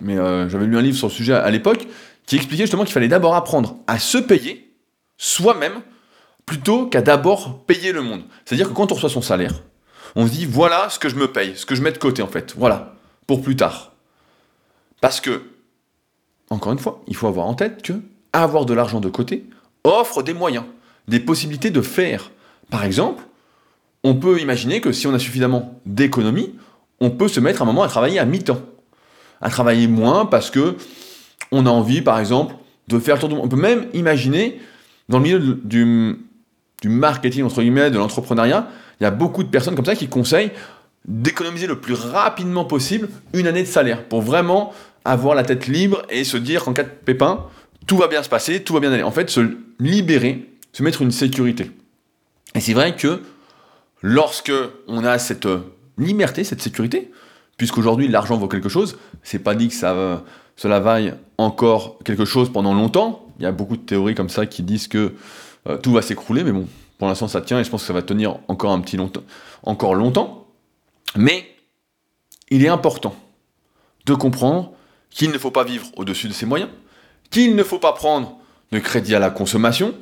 [0.00, 1.86] mais euh, j'avais lu un livre sur le sujet à, l'époque
[2.26, 4.72] qui expliquait justement qu'il fallait d'abord apprendre à se payer
[5.18, 5.82] soi-même
[6.46, 8.22] plutôt qu'à d'abord payer le monde.
[8.44, 9.62] C'est-à-dire que quand on reçoit son salaire,
[10.16, 12.22] on se dit voilà ce que je me paye, ce que je mets de côté
[12.22, 12.94] en fait, voilà,
[13.26, 13.89] pour plus tard.
[15.00, 15.42] Parce que,
[16.50, 17.94] encore une fois, il faut avoir en tête que
[18.32, 19.46] avoir de l'argent de côté
[19.84, 20.64] offre des moyens,
[21.08, 22.30] des possibilités de faire.
[22.70, 23.24] Par exemple,
[24.04, 26.54] on peut imaginer que si on a suffisamment d'économies,
[27.00, 28.60] on peut se mettre un moment à travailler à mi-temps.
[29.40, 30.76] À travailler moins parce que
[31.50, 32.54] on a envie, par exemple,
[32.88, 33.44] de faire le tour du monde.
[33.46, 34.60] On peut même imaginer,
[35.08, 36.18] dans le milieu du,
[36.82, 38.68] du marketing, entre guillemets, de l'entrepreneuriat,
[39.00, 40.50] il y a beaucoup de personnes comme ça qui conseillent
[41.06, 44.72] d'économiser le plus rapidement possible une année de salaire pour vraiment
[45.04, 47.46] avoir la tête libre et se dire qu'en cas de pépin,
[47.86, 49.02] tout va bien se passer, tout va bien aller.
[49.02, 51.70] En fait, se libérer, se mettre une sécurité.
[52.54, 53.22] Et c'est vrai que
[54.02, 54.52] lorsque
[54.86, 55.48] on a cette
[55.98, 57.10] liberté, cette sécurité,
[57.56, 60.24] puisqu'aujourd'hui l'argent vaut quelque chose, c'est pas dit que ça,
[60.56, 63.26] cela vaille encore quelque chose pendant longtemps.
[63.38, 65.14] Il y a beaucoup de théories comme ça qui disent que
[65.68, 66.66] euh, tout va s'écrouler, mais bon,
[66.98, 69.22] pour l'instant ça tient et je pense que ça va tenir encore un petit longtemps,
[69.62, 70.46] encore longtemps.
[71.16, 71.46] Mais
[72.50, 73.14] il est important
[74.06, 74.72] de comprendre
[75.10, 76.70] qu'il ne faut pas vivre au-dessus de ses moyens,
[77.30, 78.38] qu'il ne faut pas prendre
[78.72, 79.94] de crédit à la consommation,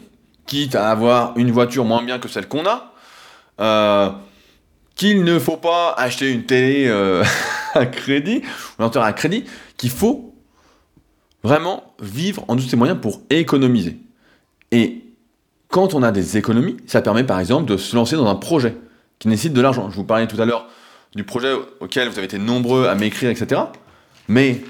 [0.46, 2.92] quitte à avoir une voiture moins bien que celle qu'on a,
[3.60, 4.10] euh,
[4.94, 7.24] qu'il ne faut pas acheter une télé euh,
[7.74, 8.42] à crédit,
[8.78, 9.44] ou un à crédit,
[9.76, 10.28] qu'il faut
[11.44, 13.96] Vraiment vivre en dessous de ses moyens pour économiser.
[14.72, 15.04] Et
[15.68, 18.76] quand on a des économies, ça permet par exemple de se lancer dans un projet
[19.18, 19.88] qui nécessite de l'argent.
[19.90, 20.66] Je vous parlais tout à l'heure
[21.14, 23.62] du projet auquel vous avez été nombreux à m'écrire, etc.
[24.26, 24.60] Mais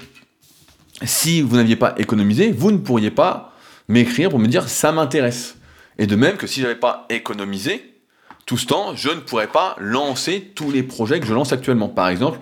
[1.03, 3.53] si vous n'aviez pas économisé, vous ne pourriez pas
[3.87, 5.55] m'écrire pour me dire ça m'intéresse.
[5.97, 7.99] Et de même que si je n'avais pas économisé,
[8.45, 11.89] tout ce temps, je ne pourrais pas lancer tous les projets que je lance actuellement.
[11.89, 12.39] Par exemple,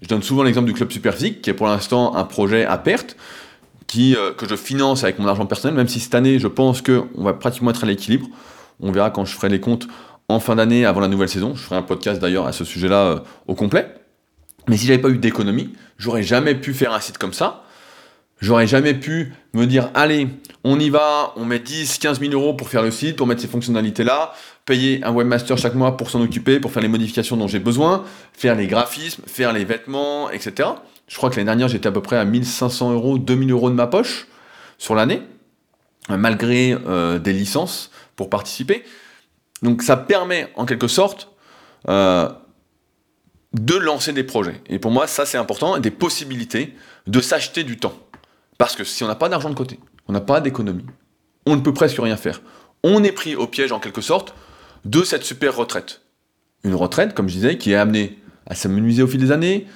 [0.00, 3.16] je donne souvent l'exemple du Club Superphysique, qui est pour l'instant un projet à perte,
[3.86, 6.82] qui, euh, que je finance avec mon argent personnel, même si cette année, je pense
[6.82, 8.28] qu'on va pratiquement être à l'équilibre.
[8.78, 9.88] On verra quand je ferai les comptes
[10.28, 11.54] en fin d'année, avant la nouvelle saison.
[11.56, 13.92] Je ferai un podcast d'ailleurs à ce sujet-là euh, au complet.
[14.68, 17.64] Mais si j'avais pas eu d'économie, j'aurais jamais pu faire un site comme ça.
[18.40, 20.28] J'aurais jamais pu me dire, allez,
[20.64, 23.42] on y va, on met 10, 15 000 euros pour faire le site, pour mettre
[23.42, 24.32] ces fonctionnalités-là,
[24.64, 28.04] payer un webmaster chaque mois pour s'en occuper, pour faire les modifications dont j'ai besoin,
[28.32, 30.70] faire les graphismes, faire les vêtements, etc.
[31.06, 33.74] Je crois que l'année dernière, j'étais à peu près à 1500 euros, 2000 euros de
[33.74, 34.26] ma poche
[34.78, 35.22] sur l'année,
[36.08, 38.84] malgré euh, des licences pour participer.
[39.62, 41.30] Donc ça permet en quelque sorte
[41.88, 42.28] euh,
[43.52, 44.62] de lancer des projets.
[44.70, 46.74] Et pour moi, ça c'est important, des possibilités
[47.06, 47.94] de s'acheter du temps.
[48.60, 50.84] Parce que si on n'a pas d'argent de côté, on n'a pas d'économie,
[51.46, 52.42] on ne peut presque rien faire.
[52.82, 54.34] On est pris au piège en quelque sorte
[54.84, 56.02] de cette super retraite.
[56.62, 59.66] Une retraite, comme je disais, qui est amenée à s'amenuiser au fil des années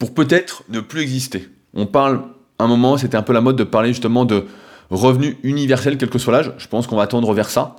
[0.00, 1.48] pour peut-être ne plus exister.
[1.74, 2.22] On parle,
[2.58, 4.46] un moment, c'était un peu la mode de parler justement de
[4.90, 6.52] revenu universel, quel que soit l'âge.
[6.58, 7.76] Je pense qu'on va tendre vers ça.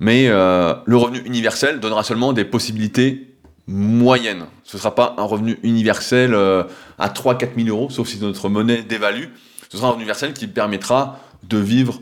[0.00, 3.34] Mais euh, le revenu universel donnera seulement des possibilités
[3.66, 4.46] moyennes.
[4.64, 6.62] Ce ne sera pas un revenu universel euh,
[6.98, 9.26] à 3-4 000 euros, sauf si notre monnaie dévalue.
[9.70, 12.00] Ce sera un universel qui permettra de vivre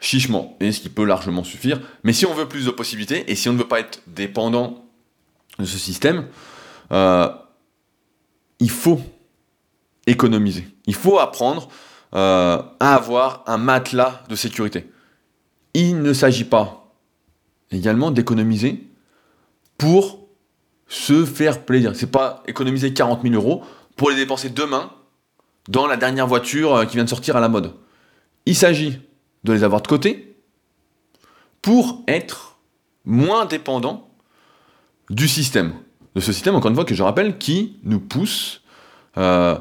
[0.00, 1.80] chichement, et ce qui peut largement suffire.
[2.02, 4.84] Mais si on veut plus de possibilités, et si on ne veut pas être dépendant
[5.58, 6.26] de ce système,
[6.90, 7.28] euh,
[8.58, 9.00] il faut
[10.06, 10.66] économiser.
[10.86, 11.68] Il faut apprendre
[12.14, 14.90] à avoir un matelas de sécurité.
[15.72, 16.92] Il ne s'agit pas
[17.70, 18.86] également d'économiser
[19.78, 20.28] pour
[20.86, 21.96] se faire plaisir.
[21.96, 23.64] C'est pas économiser 40 000 euros
[23.96, 24.90] pour les dépenser demain
[25.68, 27.74] dans la dernière voiture euh, qui vient de sortir à la mode.
[28.46, 29.00] Il s'agit
[29.44, 30.36] de les avoir de côté
[31.60, 32.56] pour être
[33.04, 34.08] moins dépendant
[35.10, 35.74] du système.
[36.14, 38.62] De ce système, encore une fois, que je rappelle, qui nous pousse
[39.16, 39.56] euh,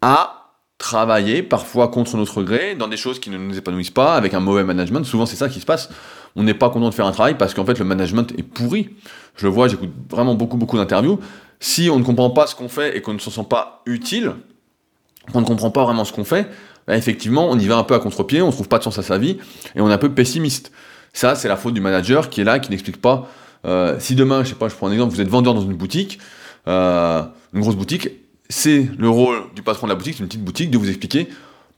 [0.00, 4.34] à travailler parfois contre notre gré dans des choses qui ne nous épanouissent pas, avec
[4.34, 5.04] un mauvais management.
[5.04, 5.88] Souvent, c'est ça qui se passe
[6.36, 8.90] on n'est pas content de faire un travail parce qu'en fait le management est pourri.
[9.36, 11.18] Je le vois, j'écoute vraiment beaucoup beaucoup d'interviews.
[11.58, 14.34] Si on ne comprend pas ce qu'on fait et qu'on ne se sent pas utile,
[15.32, 16.48] qu'on ne comprend pas vraiment ce qu'on fait,
[16.86, 18.98] bah, effectivement on y va un peu à contre-pied, on ne trouve pas de sens
[18.98, 19.38] à sa vie
[19.74, 20.72] et on est un peu pessimiste.
[21.12, 23.28] Ça c'est la faute du manager qui est là, qui n'explique pas.
[23.64, 25.74] Euh, si demain, je sais pas, je prends un exemple, vous êtes vendeur dans une
[25.74, 26.18] boutique,
[26.68, 27.22] euh,
[27.52, 28.10] une grosse boutique,
[28.48, 31.28] c'est le rôle du patron de la boutique, c'est une petite boutique, de vous expliquer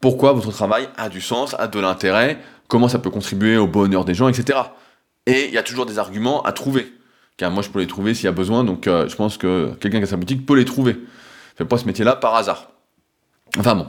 [0.00, 2.38] pourquoi votre travail a du sens, a de l'intérêt,
[2.68, 4.58] comment ça peut contribuer au bonheur des gens, etc.
[5.26, 6.92] Et il y a toujours des arguments à trouver.
[7.36, 9.72] Car moi, je peux les trouver s'il y a besoin, donc euh, je pense que
[9.80, 10.92] quelqu'un qui a sa boutique peut les trouver.
[10.92, 12.70] Je fais pas ce métier-là par hasard.
[13.58, 13.86] Enfin bon.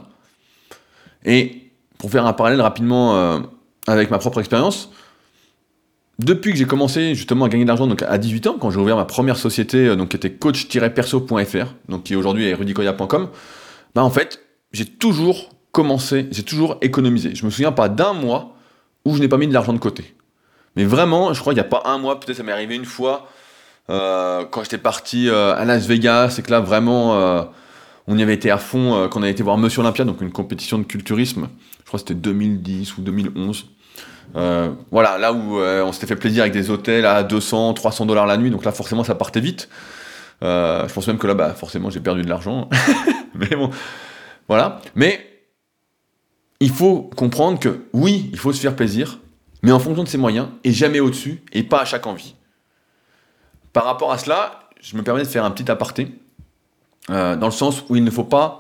[1.26, 3.40] Et pour faire un parallèle rapidement euh,
[3.88, 4.90] avec ma propre expérience,
[6.18, 8.80] depuis que j'ai commencé justement à gagner de l'argent donc à 18 ans, quand j'ai
[8.80, 13.30] ouvert ma première société euh, donc qui était coach-perso.fr, donc qui aujourd'hui est rudicoya.com,
[13.96, 14.42] bah en fait,
[14.72, 17.36] j'ai toujours commencé, j'ai toujours économisé.
[17.36, 18.56] Je me souviens pas d'un mois
[19.06, 20.16] où je n'ai pas mis de l'argent de côté.
[20.76, 22.86] Mais vraiment, je crois qu'il n'y a pas un mois, peut-être ça m'est arrivé une
[22.86, 23.28] fois,
[23.90, 27.50] euh, quand j'étais parti à Las Vegas, c'est que là vraiment,
[28.10, 30.32] on y avait été à fond, quand on avait été voir Monsieur Olympia, donc une
[30.32, 31.48] compétition de culturisme,
[31.80, 33.70] je crois que c'était 2010 ou 2011.
[34.92, 38.36] voilà, là où on s'était fait plaisir avec des hôtels à 200, 300 dollars la
[38.36, 39.70] nuit, donc là forcément ça partait vite.
[40.42, 42.68] je pense même que là, bah, forcément j'ai perdu de l'argent.
[43.36, 43.70] Mais bon,
[44.48, 44.82] voilà.
[44.96, 45.30] Mais
[46.60, 49.20] il faut comprendre que oui, il faut se faire plaisir,
[49.64, 52.36] mais en fonction de ses moyens, et jamais au-dessus, et pas à chaque envie.
[53.74, 56.12] Par rapport à cela, je me permets de faire un petit aparté,
[57.10, 58.60] euh, dans le sens où il ne faut pas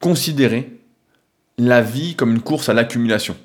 [0.00, 0.78] considérer
[1.56, 3.36] la vie comme une course à l'accumulation.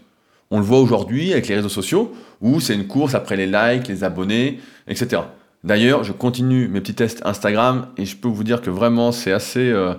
[0.52, 3.88] On le voit aujourd'hui avec les réseaux sociaux, où c'est une course après les likes,
[3.88, 5.24] les abonnés, etc.
[5.64, 9.32] D'ailleurs, je continue mes petits tests Instagram, et je peux vous dire que vraiment, c'est
[9.32, 9.72] assez...
[9.72, 9.96] Euh,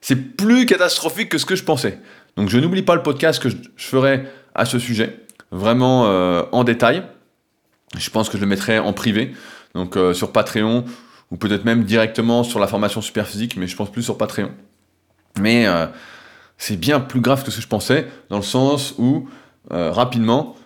[0.00, 1.98] c'est plus catastrophique que ce que je pensais.
[2.36, 4.24] Donc je n'oublie pas le podcast que je, ferai
[4.54, 7.04] à ce sujet, vraiment euh, en détail.
[7.96, 9.32] Je pense que je le mettrai en privé,
[9.74, 10.84] donc sur Patreon,
[11.30, 14.50] ou peut-être même directement sur la formation super physique, mais je pense plus sur Patreon.
[15.40, 15.86] Mais euh,
[16.58, 19.28] c'est bien plus grave que ce que je pensais, dans le sens où,
[19.70, 20.56] rapidement,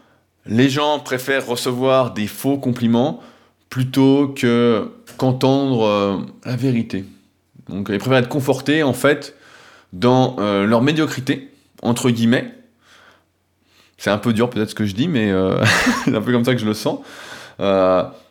[0.44, 3.20] les gens préfèrent recevoir des faux compliments
[3.70, 7.04] plutôt que qu'entendre la vérité.
[7.68, 9.36] Donc ils préfèrent être confortés en fait
[9.92, 11.50] dans leur médiocrité
[11.82, 12.52] entre guillemets.
[13.96, 15.62] C'est un peu dur peut-être ce que je dis, mais euh,
[16.04, 17.00] c'est un peu comme ça que je le sens.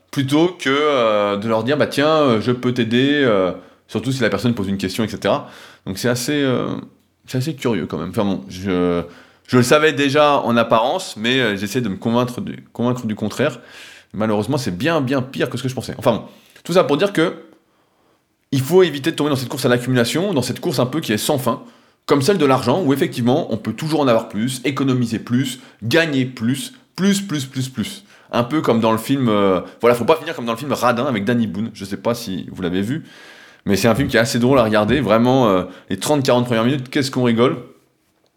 [0.07, 3.27] Euh, plutôt que euh, de leur dire, bah tiens, je peux t'aider,
[3.87, 5.33] surtout si la personne pose une question, etc.
[5.85, 6.45] Donc c'est assez,
[7.27, 8.09] c'est assez curieux quand même.
[8.09, 9.03] Enfin bon, je,
[9.47, 13.59] je le savais déjà en apparence, mais j'essaie de me convaincre du, convaincre du contraire.
[14.13, 15.93] Malheureusement, c'est bien, bien pire que ce que je pensais.
[15.97, 16.23] Enfin bon,
[16.63, 17.43] tout ça pour dire que
[18.51, 21.01] il faut éviter de tomber dans cette course à l'accumulation, dans cette course un peu
[21.01, 21.63] qui est sans fin,
[22.05, 26.25] comme celle de l'argent, où effectivement on peut toujours en avoir plus, économiser plus, gagner
[26.25, 28.03] plus, plus, plus, plus, plus.
[28.31, 30.73] Un peu comme dans le film, euh, voilà, faut pas finir comme dans le film
[30.73, 33.03] Radin avec Danny Boone, je sais pas si vous l'avez vu,
[33.65, 36.65] mais c'est un film qui est assez drôle à regarder, vraiment, euh, les 30-40 premières
[36.65, 37.57] minutes, qu'est-ce qu'on rigole.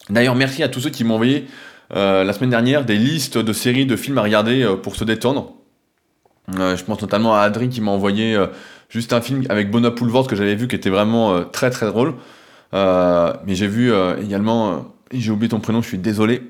[0.08, 1.46] D'ailleurs, merci à tous ceux qui m'ont envoyé
[1.94, 5.54] euh, la semaine dernière des listes de séries, de films à regarder pour se détendre.
[6.48, 8.38] je pense notamment à Adri qui m'a envoyé
[8.88, 12.14] juste un film avec Bona Poulvord que j'avais vu qui était vraiment très très drôle.
[12.74, 14.76] Euh, mais j'ai vu euh, également, euh,
[15.12, 16.42] j'ai oublié ton prénom, je suis désolé,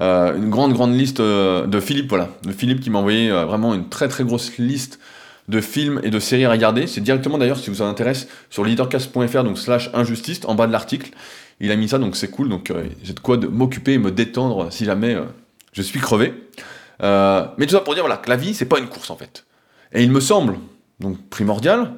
[0.00, 4.08] une grande grande liste de Philippe, voilà, de Philippe qui m'a envoyé vraiment une très
[4.08, 5.00] très grosse liste
[5.48, 6.86] de films et de séries à regarder.
[6.86, 10.72] C'est directement d'ailleurs, si vous en intéresse, sur leadercast.fr, donc slash injustice, en bas de
[10.72, 11.10] l'article.
[11.60, 12.48] Il a mis ça, donc c'est cool.
[12.48, 15.16] Donc j'ai de quoi m'occuper et me détendre si jamais
[15.72, 16.32] je suis crevé.
[17.00, 19.44] mais tout ça pour dire voilà, que la vie, c'est pas une course en fait.
[19.92, 20.58] Et il me semble,
[21.00, 21.92] donc primordial,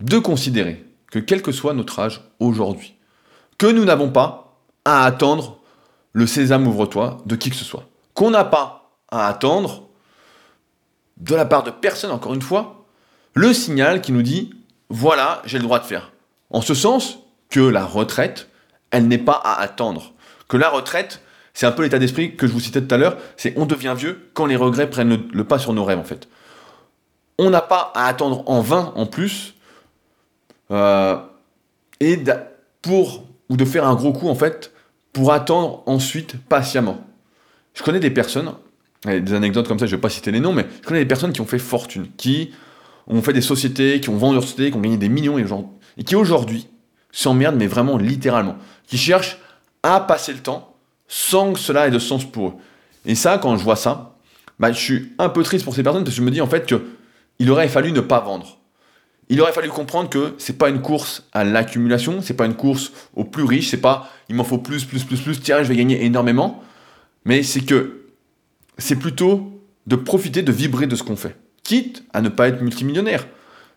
[0.00, 2.94] de considérer que quel que soit notre âge aujourd'hui,
[3.58, 4.41] que nous n'avons pas
[4.84, 5.58] à attendre
[6.12, 7.84] le sésame ouvre-toi de qui que ce soit.
[8.14, 9.88] Qu'on n'a pas à attendre
[11.16, 12.84] de la part de personne, encore une fois,
[13.34, 14.54] le signal qui nous dit
[14.88, 16.12] voilà, j'ai le droit de faire.
[16.50, 18.48] En ce sens que la retraite,
[18.90, 20.12] elle n'est pas à attendre.
[20.48, 21.22] Que la retraite,
[21.54, 23.94] c'est un peu l'état d'esprit que je vous citais tout à l'heure, c'est on devient
[23.96, 26.28] vieux quand les regrets prennent le, pas sur nos rêves en fait.
[27.38, 29.54] On n'a pas à attendre en vain en plus
[30.70, 31.16] euh,
[32.00, 32.22] et
[32.82, 34.71] pour ou de faire un gros coup en fait
[35.12, 37.04] pour attendre ensuite patiemment.
[37.74, 38.52] Je connais des personnes,
[39.04, 41.32] des anecdotes comme ça, je vais pas citer les noms, mais je connais des personnes
[41.32, 42.52] qui ont fait fortune, qui
[43.06, 45.44] ont fait des sociétés, qui ont vendu leurs sociétés, qui ont gagné des millions et,
[45.98, 46.68] et qui aujourd'hui
[47.10, 48.56] s'emmerdent, mais vraiment littéralement,
[48.86, 49.38] qui cherchent
[49.82, 50.74] à passer le temps
[51.08, 52.54] sans que cela ait de sens pour eux.
[53.04, 54.16] Et ça, quand je vois ça,
[54.58, 56.46] bah, je suis un peu triste pour ces personnes parce que je me dis en
[56.46, 58.58] fait qu'il aurait fallu ne pas vendre
[59.32, 62.92] il aurait fallu comprendre que c'est pas une course à l'accumulation, c'est pas une course
[63.14, 65.76] au plus riche, c'est pas il m'en faut plus, plus, plus, plus, tiens, je vais
[65.76, 66.62] gagner énormément,
[67.24, 68.02] mais c'est que
[68.76, 72.60] c'est plutôt de profiter, de vibrer de ce qu'on fait, quitte à ne pas être
[72.60, 73.26] multimillionnaire.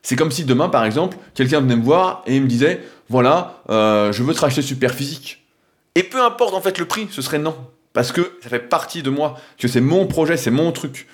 [0.02, 4.12] C'est comme si demain, par exemple, quelqu'un venait me voir et me disait voilà, euh,
[4.12, 5.48] je veux te racheter super physique.
[5.96, 7.56] Et peu importe en fait le prix, ce serait non.
[7.94, 11.08] Parce que ça fait partie de moi, que c'est mon projet, c'est mon truc.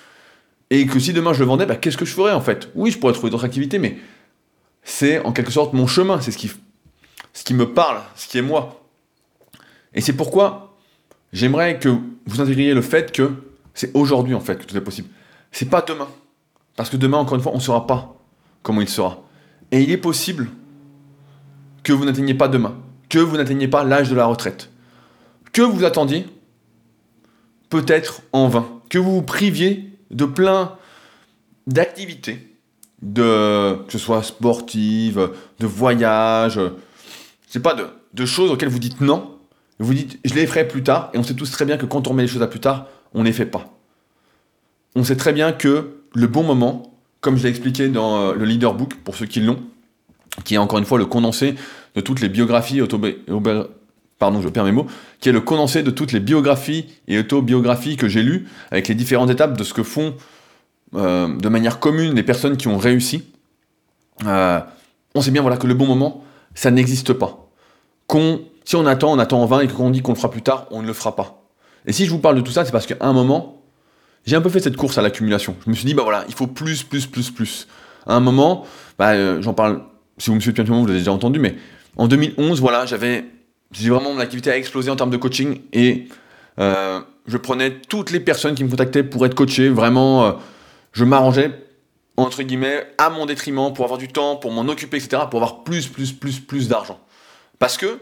[0.70, 2.70] Et que si demain je le vendais, bah, qu'est-ce que je ferais en fait?
[2.74, 3.98] Oui, je pourrais trouver d'autres activités, mais
[4.82, 8.84] c'est en quelque sorte mon chemin, c'est ce qui, me parle, ce qui est moi.
[9.94, 10.76] Et c'est pourquoi
[11.32, 11.88] j'aimerais que
[12.26, 13.32] vous intégriez le fait que
[13.74, 15.08] c'est aujourd'hui en fait que tout est possible.
[15.50, 16.08] C'est pas demain.
[16.76, 18.16] Parce que demain, encore une fois, on ne saura pas
[18.62, 19.22] comment il sera.
[19.70, 20.48] Et il est possible
[21.82, 22.76] que vous n'atteigniez pas demain,
[23.08, 24.70] que vous n'atteigniez pas l'âge de la retraite,
[25.52, 26.26] que vous attendiez
[27.68, 30.76] peut-être en vain, que vous vous priviez de plein
[31.66, 32.51] d'activités
[33.02, 36.60] de, que ce soit sportive, de voyage,
[37.48, 39.36] c'est pas de, de, choses auxquelles vous dites non,
[39.78, 42.06] vous dites je les ferai plus tard, et on sait tous très bien que quand
[42.06, 43.66] on met les choses à plus tard, on ne les fait pas.
[44.94, 48.44] On sait très bien que le bon moment, comme je l'ai expliqué dans euh, le
[48.44, 49.60] Leader Book, pour ceux qui l'ont,
[50.44, 51.54] qui est encore une fois le condensé
[51.94, 52.80] de toutes les biographies
[54.18, 54.86] pardon, je perds mes mots,
[55.18, 58.94] qui est le condensé de toutes les biographies et autobiographies que j'ai lues, avec les
[58.94, 60.14] différentes étapes de ce que font
[60.94, 63.24] euh, de manière commune les personnes qui ont réussi,
[64.26, 64.60] euh,
[65.14, 66.24] on sait bien voilà, que le bon moment,
[66.54, 67.48] ça n'existe pas.
[68.64, 70.66] Si on attend, on attend en vain et qu'on dit qu'on le fera plus tard,
[70.70, 71.42] on ne le fera pas.
[71.86, 73.62] Et si je vous parle de tout ça, c'est parce qu'à un moment,
[74.26, 75.56] j'ai un peu fait cette course à l'accumulation.
[75.64, 77.66] Je me suis dit, bah voilà, il faut plus, plus, plus, plus.
[78.06, 78.66] À un moment,
[78.98, 79.82] bah, euh, j'en parle,
[80.18, 81.56] si vous me suivez depuis un moment, vous l'avez déjà entendu, mais
[81.96, 83.24] en 2011, voilà, j'avais,
[83.72, 86.08] j'ai vraiment mon activité a explosé en termes de coaching et
[86.58, 90.36] je prenais toutes les personnes qui me contactaient pour être coaché, vraiment
[90.92, 91.50] je m'arrangeais
[92.16, 95.64] entre guillemets à mon détriment pour avoir du temps, pour m'en occuper, etc., pour avoir
[95.64, 97.00] plus, plus, plus, plus d'argent.
[97.58, 98.00] Parce que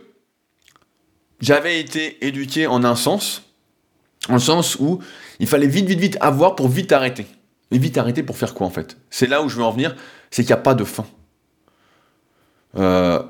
[1.41, 3.43] j'avais été éduqué en un sens,
[4.29, 5.01] en le sens où
[5.39, 7.27] il fallait vite, vite, vite avoir pour vite arrêter.
[7.71, 8.97] Mais vite arrêter pour faire quoi en fait?
[9.11, 9.95] C'est là où je veux en venir,
[10.31, 11.07] c'est qu'il n'y a pas de fin.
[12.77, 13.23] Euh,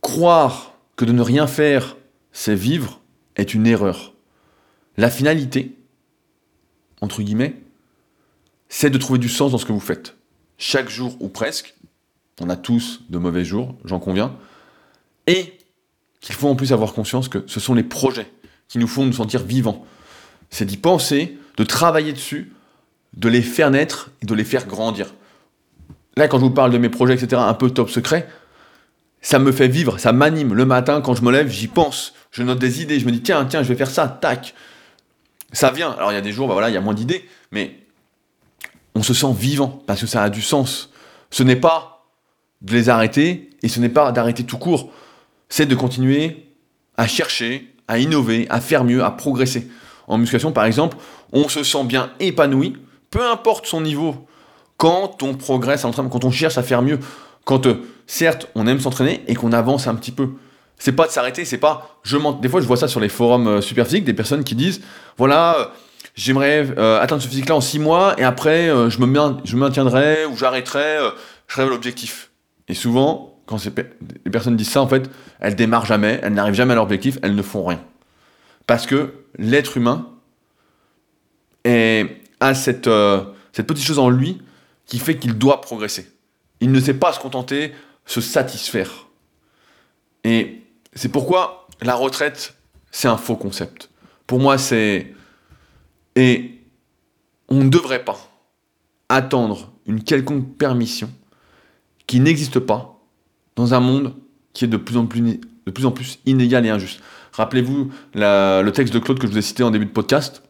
[0.00, 1.96] croire que de ne rien faire,
[2.32, 3.00] c'est vivre,
[3.36, 4.14] est une erreur.
[4.96, 5.76] La finalité,
[7.00, 7.54] entre guillemets,
[8.68, 10.16] c'est de trouver du sens dans ce que vous faites.
[10.58, 11.74] Chaque jour ou presque,
[12.40, 14.36] on a tous de mauvais jours, j'en conviens,
[15.26, 15.58] et
[16.20, 18.30] qu'il faut en plus avoir conscience que ce sont les projets
[18.68, 19.86] qui nous font nous sentir vivants.
[20.50, 22.52] C'est d'y penser, de travailler dessus,
[23.14, 25.14] de les faire naître et de les faire grandir.
[26.16, 28.28] Là, quand je vous parle de mes projets, etc., un peu top secret,
[29.20, 30.54] ça me fait vivre, ça m'anime.
[30.54, 32.14] Le matin, quand je me lève, j'y pense.
[32.30, 34.54] Je note des idées, je me dis, tiens, tiens, je vais faire ça, tac.
[35.52, 35.92] Ça vient.
[35.92, 37.76] Alors, il y a des jours, bah voilà, il y a moins d'idées, mais
[38.98, 40.90] on se sent vivant parce que ça a du sens.
[41.30, 42.04] Ce n'est pas
[42.62, 44.90] de les arrêter et ce n'est pas d'arrêter tout court.
[45.48, 46.48] C'est de continuer
[46.96, 49.68] à chercher, à innover, à faire mieux, à progresser.
[50.08, 50.96] En musculation, par exemple,
[51.32, 52.76] on se sent bien épanoui,
[53.10, 54.26] peu importe son niveau,
[54.78, 56.98] quand on progresse, quand on cherche à faire mieux,
[57.44, 60.30] quand euh, certes on aime s'entraîner et qu'on avance un petit peu.
[60.76, 63.46] C'est pas de s'arrêter, c'est pas je Des fois je vois ça sur les forums
[63.46, 64.80] euh, super physiques, des personnes qui disent
[65.16, 65.64] voilà, euh,
[66.18, 66.68] j'aimerais
[67.00, 69.06] atteindre ce physique-là en 6 mois et après je, me
[69.56, 70.98] maintiendrai ou j'arrêterai,
[71.46, 72.30] je rêve l'objectif.
[72.68, 75.08] Et souvent, quand les personnes disent ça, en fait,
[75.40, 77.80] elles démarrent jamais, elles n'arrivent jamais à leur objectif, elles ne font rien.
[78.66, 80.08] Parce que l'être humain
[81.64, 82.90] a cette,
[83.52, 84.42] cette petite chose en lui
[84.86, 86.10] qui fait qu'il doit progresser.
[86.60, 87.72] Il ne sait pas se contenter,
[88.06, 89.06] se satisfaire.
[90.24, 90.62] Et
[90.94, 92.54] c'est pourquoi la retraite,
[92.90, 93.90] c'est un faux concept.
[94.26, 95.14] Pour moi, c'est...
[96.18, 96.64] Et
[97.48, 98.18] on ne devrait pas
[99.08, 101.08] attendre une quelconque permission
[102.08, 102.98] qui n'existe pas
[103.54, 104.16] dans un monde
[104.52, 107.00] qui est de plus en plus, inégal et injuste.
[107.34, 110.42] Rappelez-vous le texte de Claude que je vous ai cité en début de podcast.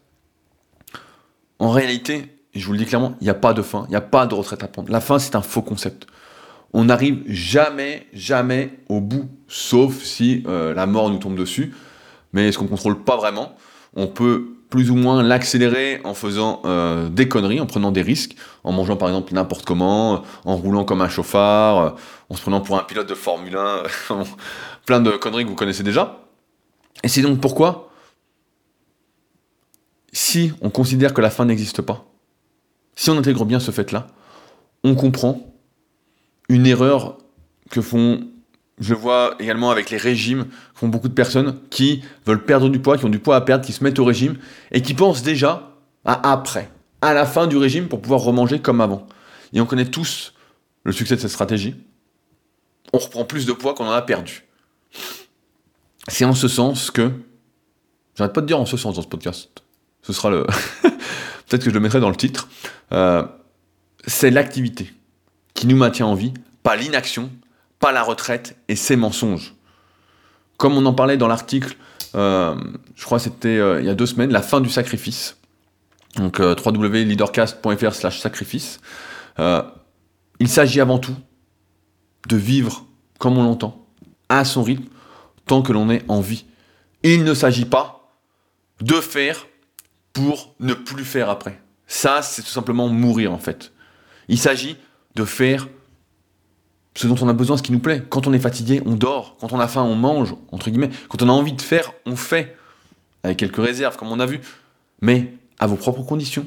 [1.59, 3.91] En réalité, et je vous le dis clairement, il n'y a pas de fin, il
[3.91, 4.91] n'y a pas de retraite à prendre.
[4.91, 6.07] La fin, c'est un faux concept.
[6.73, 11.75] On n'arrive jamais, jamais au bout, sauf si euh, la mort nous tombe dessus.
[12.33, 13.55] Mais ce qu'on ne contrôle pas vraiment,
[13.95, 18.35] on peut plus ou moins l'accélérer en faisant euh, des conneries, en prenant des risques,
[18.63, 21.89] en mangeant par exemple n'importe comment, en roulant comme un chauffard, euh,
[22.29, 23.83] en se prenant pour un pilote de Formule 1,
[24.85, 26.21] plein de conneries que vous connaissez déjà.
[27.03, 27.89] Et c'est donc pourquoi,
[30.13, 32.05] si on considère que la fin n'existe pas,
[32.95, 34.07] si on intègre bien ce fait-là,
[34.83, 35.41] on comprend
[36.47, 37.17] une erreur
[37.71, 38.27] que font,
[38.79, 42.97] je vois également avec les régimes, font beaucoup de personnes qui veulent perdre du poids,
[42.97, 44.37] qui ont du poids à perdre, qui se mettent au régime
[44.71, 45.75] et qui pensent déjà
[46.05, 46.71] à après,
[47.01, 49.07] à la fin du régime pour pouvoir remanger comme avant.
[49.53, 50.33] Et on connaît tous
[50.83, 51.75] le succès de cette stratégie.
[52.93, 54.45] On reprend plus de poids qu'on en a perdu.
[56.07, 57.11] C'est en ce sens que,
[58.15, 59.49] j'arrête pas de dire en ce sens dans ce podcast,
[60.01, 60.45] ce sera le...
[60.83, 62.47] peut-être que je le mettrai dans le titre,
[62.93, 63.23] euh,
[64.07, 64.91] c'est l'activité
[65.53, 67.29] qui nous maintient en vie, pas l'inaction,
[67.79, 69.55] pas la retraite et ses mensonges.
[70.57, 71.75] Comme on en parlait dans l'article,
[72.15, 72.55] euh,
[72.95, 75.37] je crois c'était euh, il y a deux semaines, la fin du sacrifice.
[76.15, 78.79] Donc www.leadercast.fr slash sacrifice.
[79.37, 81.15] il s'agit avant tout
[82.27, 82.85] de vivre
[83.19, 83.85] comme on l'entend,
[84.29, 84.85] à son rythme,
[85.45, 86.45] tant que l'on est en vie.
[87.03, 88.15] Il ne s'agit pas
[88.81, 89.45] de faire
[90.13, 91.61] pour ne plus faire après.
[91.85, 93.71] Ça, c'est tout simplement mourir en fait.
[94.27, 94.77] Il s'agit
[95.15, 95.67] de faire
[96.99, 98.03] ce dont on a besoin, ce qui nous plaît.
[98.09, 99.37] Quand on est fatigué, on dort.
[99.39, 100.89] Quand on a faim, on mange, entre guillemets.
[101.07, 102.57] Quand on a envie de faire, on fait.
[103.23, 104.41] Avec quelques réserves, comme on a vu.
[105.01, 106.45] Mais à vos propres conditions,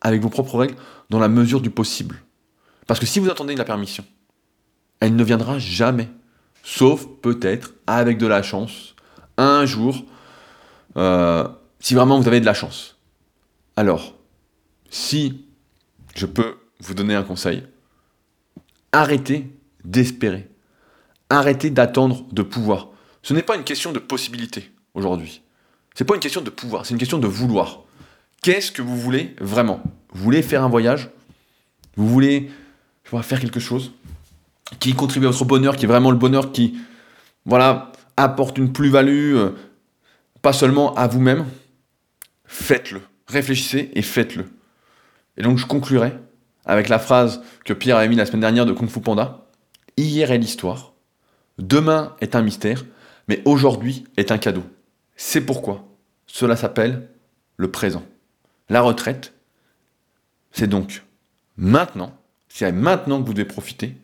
[0.00, 0.74] avec vos propres règles,
[1.10, 2.16] dans la mesure du possible.
[2.88, 4.04] Parce que si vous attendez la permission,
[4.98, 6.08] elle ne viendra jamais.
[6.64, 8.96] Sauf peut-être, avec de la chance,
[9.36, 10.04] un jour,
[10.96, 11.46] euh,
[11.78, 12.96] si vraiment vous avez de la chance.
[13.76, 14.16] Alors,
[14.90, 15.46] si
[16.16, 17.62] je peux vous donner un conseil,
[18.90, 19.54] arrêtez
[19.84, 20.48] d'espérer.
[21.30, 22.88] Arrêtez d'attendre de pouvoir.
[23.22, 25.42] Ce n'est pas une question de possibilité aujourd'hui.
[25.94, 27.82] Ce n'est pas une question de pouvoir, c'est une question de vouloir.
[28.42, 29.82] Qu'est-ce que vous voulez vraiment?
[30.12, 31.10] Vous voulez faire un voyage?
[31.96, 32.50] Vous voulez
[33.22, 33.92] faire quelque chose
[34.80, 36.76] qui contribue à votre bonheur, qui est vraiment le bonheur qui
[37.46, 39.50] voilà, apporte une plus-value, euh,
[40.42, 41.46] pas seulement à vous-même?
[42.44, 44.46] Faites-le réfléchissez et faites-le.
[45.36, 46.12] Et donc je conclurai
[46.64, 49.43] avec la phrase que Pierre a mis la semaine dernière de Kung Fu Panda.
[49.96, 50.92] Hier est l'histoire,
[51.58, 52.84] demain est un mystère,
[53.28, 54.64] mais aujourd'hui est un cadeau.
[55.14, 55.86] C'est pourquoi
[56.26, 57.08] cela s'appelle
[57.56, 58.04] le présent.
[58.68, 59.34] La retraite,
[60.50, 61.04] c'est donc
[61.56, 62.12] maintenant,
[62.48, 63.96] c'est maintenant que vous devez profiter.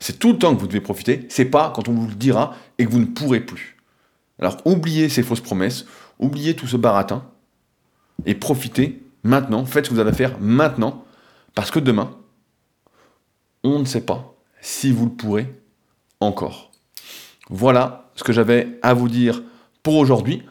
[0.00, 2.56] C'est tout le temps que vous devez profiter, c'est pas quand on vous le dira
[2.78, 3.76] et que vous ne pourrez plus.
[4.40, 5.86] Alors oubliez ces fausses promesses,
[6.18, 7.30] oubliez tout ce baratin,
[8.24, 11.04] et profitez maintenant, faites ce que vous avez à faire maintenant,
[11.54, 12.16] parce que demain,
[13.62, 14.35] on ne sait pas
[14.66, 15.54] si vous le pourrez
[16.18, 16.72] encore.
[17.48, 19.42] Voilà ce que j'avais à vous dire
[19.84, 20.42] pour aujourd'hui.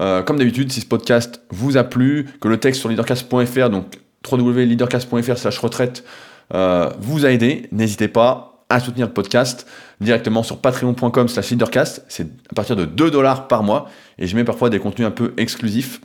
[0.00, 4.00] Euh, comme d'habitude, si ce podcast vous a plu, que le texte sur leadercast.fr, donc
[4.28, 6.04] www.leadercast.fr slash retraite,
[6.52, 9.68] euh, vous a aidé, n'hésitez pas à soutenir le podcast
[10.00, 12.04] directement sur patreon.com slash leadercast.
[12.08, 13.88] C'est à partir de 2 dollars par mois.
[14.18, 16.00] Et je mets parfois des contenus un peu exclusifs.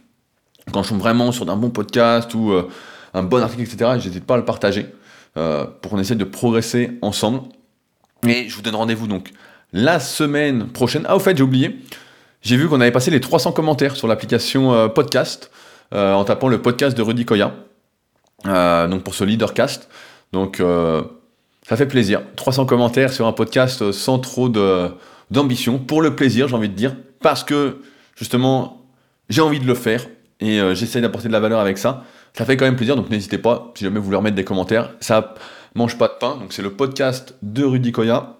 [0.71, 2.69] Quand je suis vraiment sur un bon podcast ou euh,
[3.15, 4.85] un bon article, etc., j'hésite pas à le partager
[5.81, 7.41] pour qu'on essaie de progresser ensemble.
[8.27, 9.31] Et je vous donne rendez-vous donc
[9.73, 11.05] la semaine prochaine.
[11.07, 11.79] Ah, au fait, j'ai oublié.
[12.41, 15.51] J'ai vu qu'on avait passé les 300 commentaires sur l'application euh, podcast
[15.91, 17.53] en tapant le podcast de Rudy Koya.
[18.43, 19.87] donc pour ce leadercast.
[20.33, 20.61] Donc
[21.67, 22.21] ça fait plaisir.
[22.35, 24.49] 300 commentaires sur un podcast sans trop
[25.31, 27.77] d'ambition, pour le plaisir, j'ai envie de dire, parce que
[28.15, 28.85] justement,
[29.29, 30.05] j'ai envie de le faire
[30.39, 32.03] et euh, j'essaie d'apporter de la valeur avec ça.
[32.33, 34.91] Ça fait quand même plaisir, donc n'hésitez pas, si jamais vous voulez remettre des commentaires.
[34.99, 35.33] Ça
[35.75, 38.37] mange pas de pain, donc c'est le podcast de Rudy Koya,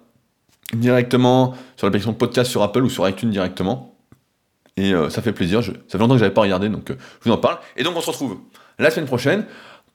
[0.73, 3.95] directement sur l'application podcast sur Apple ou sur iTunes directement.
[4.77, 7.29] Et euh, ça fait plaisir, ça fait longtemps que j'avais pas regardé, donc euh, je
[7.29, 7.59] vous en parle.
[7.77, 8.39] Et donc on se retrouve
[8.79, 9.45] la semaine prochaine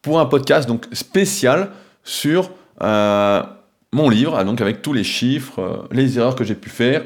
[0.01, 1.71] pour un podcast donc spécial
[2.05, 2.51] sur
[2.83, 3.43] euh,
[3.93, 7.03] mon livre, donc avec tous les chiffres, les erreurs que j'ai pu faire,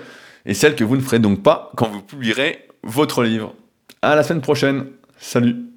[0.47, 3.55] et celles que vous ne ferez donc pas quand vous publierez votre livre.
[4.03, 4.87] À la semaine prochaine.
[5.18, 5.74] Salut